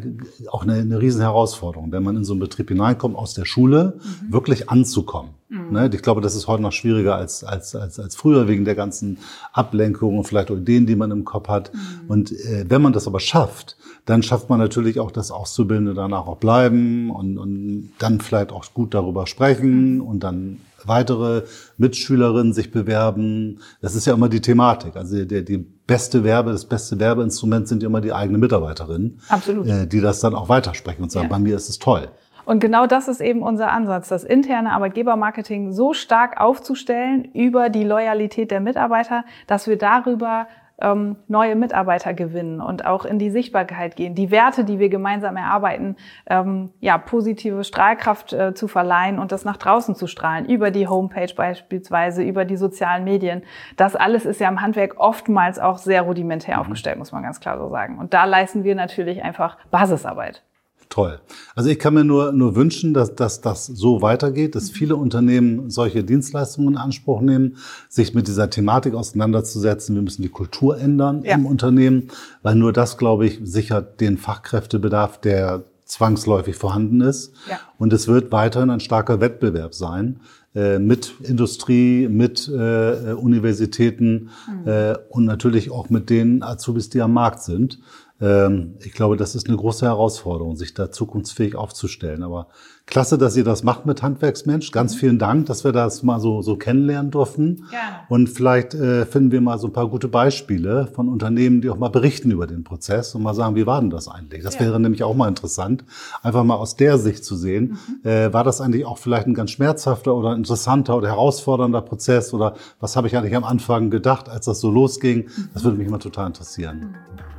auch 0.49 0.63
eine, 0.63 0.75
eine 0.75 1.01
riesen 1.01 1.21
Herausforderung, 1.21 1.93
wenn 1.93 2.03
man 2.03 2.17
in 2.17 2.25
so 2.25 2.33
einen 2.33 2.41
Betrieb 2.41 2.69
hineinkommt, 2.69 3.17
aus 3.17 3.35
der 3.35 3.45
Schule 3.45 3.97
mhm. 3.97 4.33
wirklich 4.33 4.71
anzukommen. 4.71 5.31
Mhm. 5.49 5.73
Ne? 5.73 5.91
Ich 5.93 6.03
glaube, 6.03 6.21
das 6.21 6.35
ist 6.35 6.49
heute 6.49 6.63
noch 6.63 6.73
schwieriger 6.73 7.15
als, 7.15 7.45
als, 7.45 7.77
als, 7.77 8.01
als 8.01 8.17
früher 8.17 8.49
wegen 8.49 8.65
der 8.65 8.75
ganzen 8.75 9.19
Ablenkungen 9.53 10.19
und 10.19 10.25
vielleicht 10.25 10.51
auch 10.51 10.57
Ideen, 10.57 10.87
die 10.87 10.97
man 10.97 11.13
im 11.13 11.25
Kopf 11.25 11.49
hat. 11.49 11.73
Mhm. 11.73 11.79
Und 12.09 12.33
äh, 12.33 12.65
wenn 12.69 12.83
man 12.83 12.93
das 12.93 13.07
aber 13.07 13.21
schafft, 13.21 13.77
dann 14.05 14.25
schafft 14.25 14.49
man 14.49 14.59
natürlich 14.59 14.99
auch, 14.99 15.13
dass 15.13 15.31
Auszubildende 15.31 15.95
danach 15.95 16.27
auch 16.27 16.39
bleiben 16.39 17.11
und, 17.11 17.39
und 17.39 17.93
dann 17.99 18.21
vielleicht 18.21 18.51
auch 18.51 18.65
gut 18.75 18.95
darüber 18.95 19.29
sprechen 19.29 19.97
mhm. 19.97 20.01
und 20.01 20.21
dann 20.25 20.61
weitere 20.89 21.43
Mitschülerinnen 21.77 22.53
sich 22.53 22.71
bewerben. 22.71 23.61
Das 23.81 23.95
ist 23.95 24.07
ja 24.07 24.15
immer 24.15 24.29
die 24.29 24.41
Thematik. 24.41 24.97
Also 24.97 25.25
die, 25.25 25.45
die 25.45 25.59
beste 25.59 26.25
Werbe, 26.25 26.53
das 26.53 26.65
beste 26.65 26.99
Werbeinstrument 26.99 27.69
sind 27.69 27.83
ja 27.83 27.89
immer 27.89 28.01
die 28.01 28.13
eigenen 28.13 28.41
Mitarbeiterinnen, 28.41 29.21
Absolut. 29.29 29.67
Äh, 29.67 29.87
die 29.87 30.01
das 30.01 30.21
dann 30.21 30.35
auch 30.35 30.49
weitersprechen 30.49 31.03
und 31.03 31.13
sagen, 31.13 31.29
ja. 31.29 31.31
bei 31.31 31.39
mir 31.39 31.57
ist 31.57 31.69
es 31.69 31.79
toll. 31.79 32.09
Und 32.45 32.61
genau 32.61 32.87
das 32.87 33.09
ist 33.09 33.21
eben 33.21 33.43
unser 33.43 33.71
Ansatz, 33.73 34.09
das 34.09 34.25
interne 34.25 34.73
Arbeitgebermarketing 34.73 35.73
so 35.73 35.93
stark 35.93 36.41
aufzustellen 36.41 37.27
über 37.35 37.69
die 37.69 37.85
Loyalität 37.85 38.51
der 38.51 38.61
Mitarbeiter, 38.61 39.25
dass 39.47 39.67
wir 39.67 39.77
darüber 39.77 40.47
ähm, 40.81 41.17
neue 41.27 41.57
Mitarbeiter 41.57 42.15
gewinnen 42.15 42.61
und 42.61 42.87
auch 42.87 43.05
in 43.05 43.19
die 43.19 43.31
Sichtbarkeit 43.31 43.97
gehen, 43.97 44.15
die 44.15 44.31
Werte, 44.31 44.65
die 44.65 44.79
wir 44.79 44.89
gemeinsam 44.89 45.37
erarbeiten, 45.37 45.97
ähm, 46.27 46.71
ja, 46.81 46.99
positive 46.99 47.65
Strahlkraft 47.65 48.33
äh, 48.33 48.55
zu 48.55 48.69
verleihen 48.69 49.19
und 49.19 49.33
das 49.33 49.45
nach 49.45 49.57
draußen 49.57 49.95
zu 49.95 50.07
strahlen, 50.07 50.47
über 50.47 50.71
die 50.71 50.87
Homepage 50.87 51.33
beispielsweise, 51.35 52.23
über 52.23 52.45
die 52.45 52.57
sozialen 52.57 53.05
Medien. 53.05 53.43
Das 53.77 53.97
alles 53.97 54.25
ist 54.25 54.41
ja 54.41 54.49
im 54.49 54.61
Handwerk 54.61 54.99
oftmals 54.99 55.59
auch 55.59 55.79
sehr 55.79 56.03
rudimentär 56.03 56.57
mhm. 56.57 56.61
aufgestellt, 56.63 56.99
muss 56.99 57.13
man 57.13 57.23
ganz 57.23 57.41
klar 57.41 57.59
so 57.59 57.69
sagen. 57.69 57.99
Und 57.99 58.15
da 58.15 58.25
leisten 58.25 58.65
wir 58.65 58.75
natürlich 58.75 59.23
einfach 59.23 59.57
Basisarbeit 59.71 60.43
toll. 60.89 61.21
Also 61.55 61.71
ich 61.71 61.79
kann 61.79 61.95
mir 61.95 62.05
nur, 62.05 62.33
nur 62.33 62.57
wünschen, 62.57 62.95
dass, 62.95 63.15
dass 63.15 63.41
das 63.41 63.67
so 63.67 64.03
weitergeht, 64.03 64.55
dass 64.55 64.71
viele 64.71 64.97
Unternehmen 64.97 65.71
solche 65.71 66.05
Dienstleistungen 66.05 66.75
in 66.75 66.77
Anspruch 66.77 67.21
nehmen, 67.21 67.57
sich 67.89 68.15
mit 68.15 68.29
dieser 68.29 68.51
Thematik 68.51 68.95
auseinanderzusetzen. 68.95 69.95
Wir 69.95 70.03
müssen 70.03 70.23
die 70.23 70.29
Kultur 70.29 70.79
ändern 70.79 71.23
ja. 71.25 71.35
im 71.35 71.47
Unternehmen, 71.47 72.09
weil 72.43 72.55
nur 72.55 72.73
das, 72.73 72.99
glaube 72.99 73.27
ich, 73.27 73.41
sichert 73.43 74.01
den 74.01 74.19
Fachkräftebedarf, 74.19 75.21
der 75.21 75.65
zwangsläufig 75.85 76.57
vorhanden 76.57 77.01
ist. 77.01 77.33
Ja. 77.49 77.59
Und 77.79 77.93
es 77.93 78.09
wird 78.09 78.31
weiterhin 78.31 78.71
ein 78.71 78.81
starker 78.81 79.21
Wettbewerb 79.21 79.75
sein 79.75 80.21
äh, 80.55 80.79
mit 80.79 81.15
Industrie, 81.23 82.09
mit 82.09 82.49
äh, 82.49 83.13
Universitäten 83.13 84.31
mhm. 84.47 84.69
äh, 84.69 84.97
und 85.09 85.25
natürlich 85.25 85.71
auch 85.71 85.89
mit 85.89 86.11
den 86.11 86.43
Azubis, 86.43 86.91
die 86.91 87.01
am 87.01 87.15
Markt 87.15 87.43
sind. 87.43 87.79
Ähm, 88.21 88.75
ich 88.85 88.93
glaube, 88.93 89.17
das 89.17 89.35
ist 89.35 89.49
eine 89.49 89.57
große 89.57 89.87
Herausforderung, 89.87 90.57
sich 90.57 90.75
da 90.75 90.91
zukunftsfähig 90.91 91.55
aufzustellen. 91.55 92.23
Aber 92.23 92.49
klasse, 92.87 93.17
dass 93.19 93.37
ihr 93.37 93.45
das 93.45 93.63
macht 93.63 93.87
mit 93.87 94.03
Handwerksmensch. 94.03 94.73
Ganz 94.73 94.95
mhm. 94.95 94.99
vielen 94.99 95.19
Dank, 95.19 95.47
dass 95.47 95.63
wir 95.65 95.73
das 95.73 96.03
mal 96.03 96.19
so, 96.19 96.43
so 96.43 96.57
kennenlernen 96.57 97.11
durften. 97.11 97.67
Gerne. 97.71 97.97
Und 98.09 98.29
vielleicht 98.29 98.75
äh, 98.75 99.07
finden 99.07 99.31
wir 99.31 99.41
mal 99.41 99.59
so 99.59 99.69
ein 99.69 99.73
paar 99.73 99.89
gute 99.89 100.09
Beispiele 100.09 100.89
von 100.89 101.09
Unternehmen, 101.09 101.61
die 101.61 101.71
auch 101.71 101.79
mal 101.79 101.91
berichten 101.91 102.31
über 102.31 102.47
den 102.47 102.65
Prozess 102.65 103.15
und 103.15 103.23
mal 103.23 103.35
sagen, 103.35 103.55
wie 103.55 103.67
war 103.67 103.81
denn 103.81 103.91
das 103.91 104.09
eigentlich? 104.09 104.43
Das 104.43 104.55
ja. 104.55 104.61
wäre 104.61 104.81
nämlich 104.81 105.05
auch 105.05 105.15
mal 105.15 105.29
interessant, 105.29 105.85
einfach 106.23 106.43
mal 106.43 106.57
aus 106.57 106.77
der 106.77 106.99
Sicht 106.99 107.25
zu 107.25 107.37
sehen. 107.37 107.79
Mhm. 108.03 108.09
Äh, 108.09 108.33
war 108.33 108.43
das 108.43 108.61
eigentlich 108.61 108.85
auch 108.85 108.99
vielleicht 108.99 109.29
ein 109.29 109.35
ganz 109.35 109.53
schmerzhafter 109.53 110.15
oder 110.15 110.35
interessanter 110.35 110.97
oder 110.97 111.09
herausfordernder 111.09 111.83
Prozess? 111.83 112.35
Oder 112.35 112.55
was 112.81 112.97
habe 112.97 113.07
ich 113.07 113.17
eigentlich 113.17 113.37
am 113.37 113.45
Anfang 113.45 113.91
gedacht, 113.91 114.29
als 114.29 114.47
das 114.47 114.61
so 114.61 114.71
losging? 114.71 115.27
Mhm. 115.27 115.51
Das 115.55 115.63
würde 115.63 115.79
mich 115.79 115.89
mal 115.89 115.99
total 115.99 116.27
interessieren. 116.27 116.79
Mhm. 116.81 117.38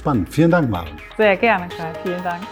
Spannend. 0.00 0.32
Vielen 0.32 0.50
Dank, 0.50 0.70
Maren. 0.70 0.96
Sehr 1.18 1.36
gerne, 1.36 1.68
Karl. 1.76 1.92
Vielen 2.02 2.22
Dank. 2.24 2.42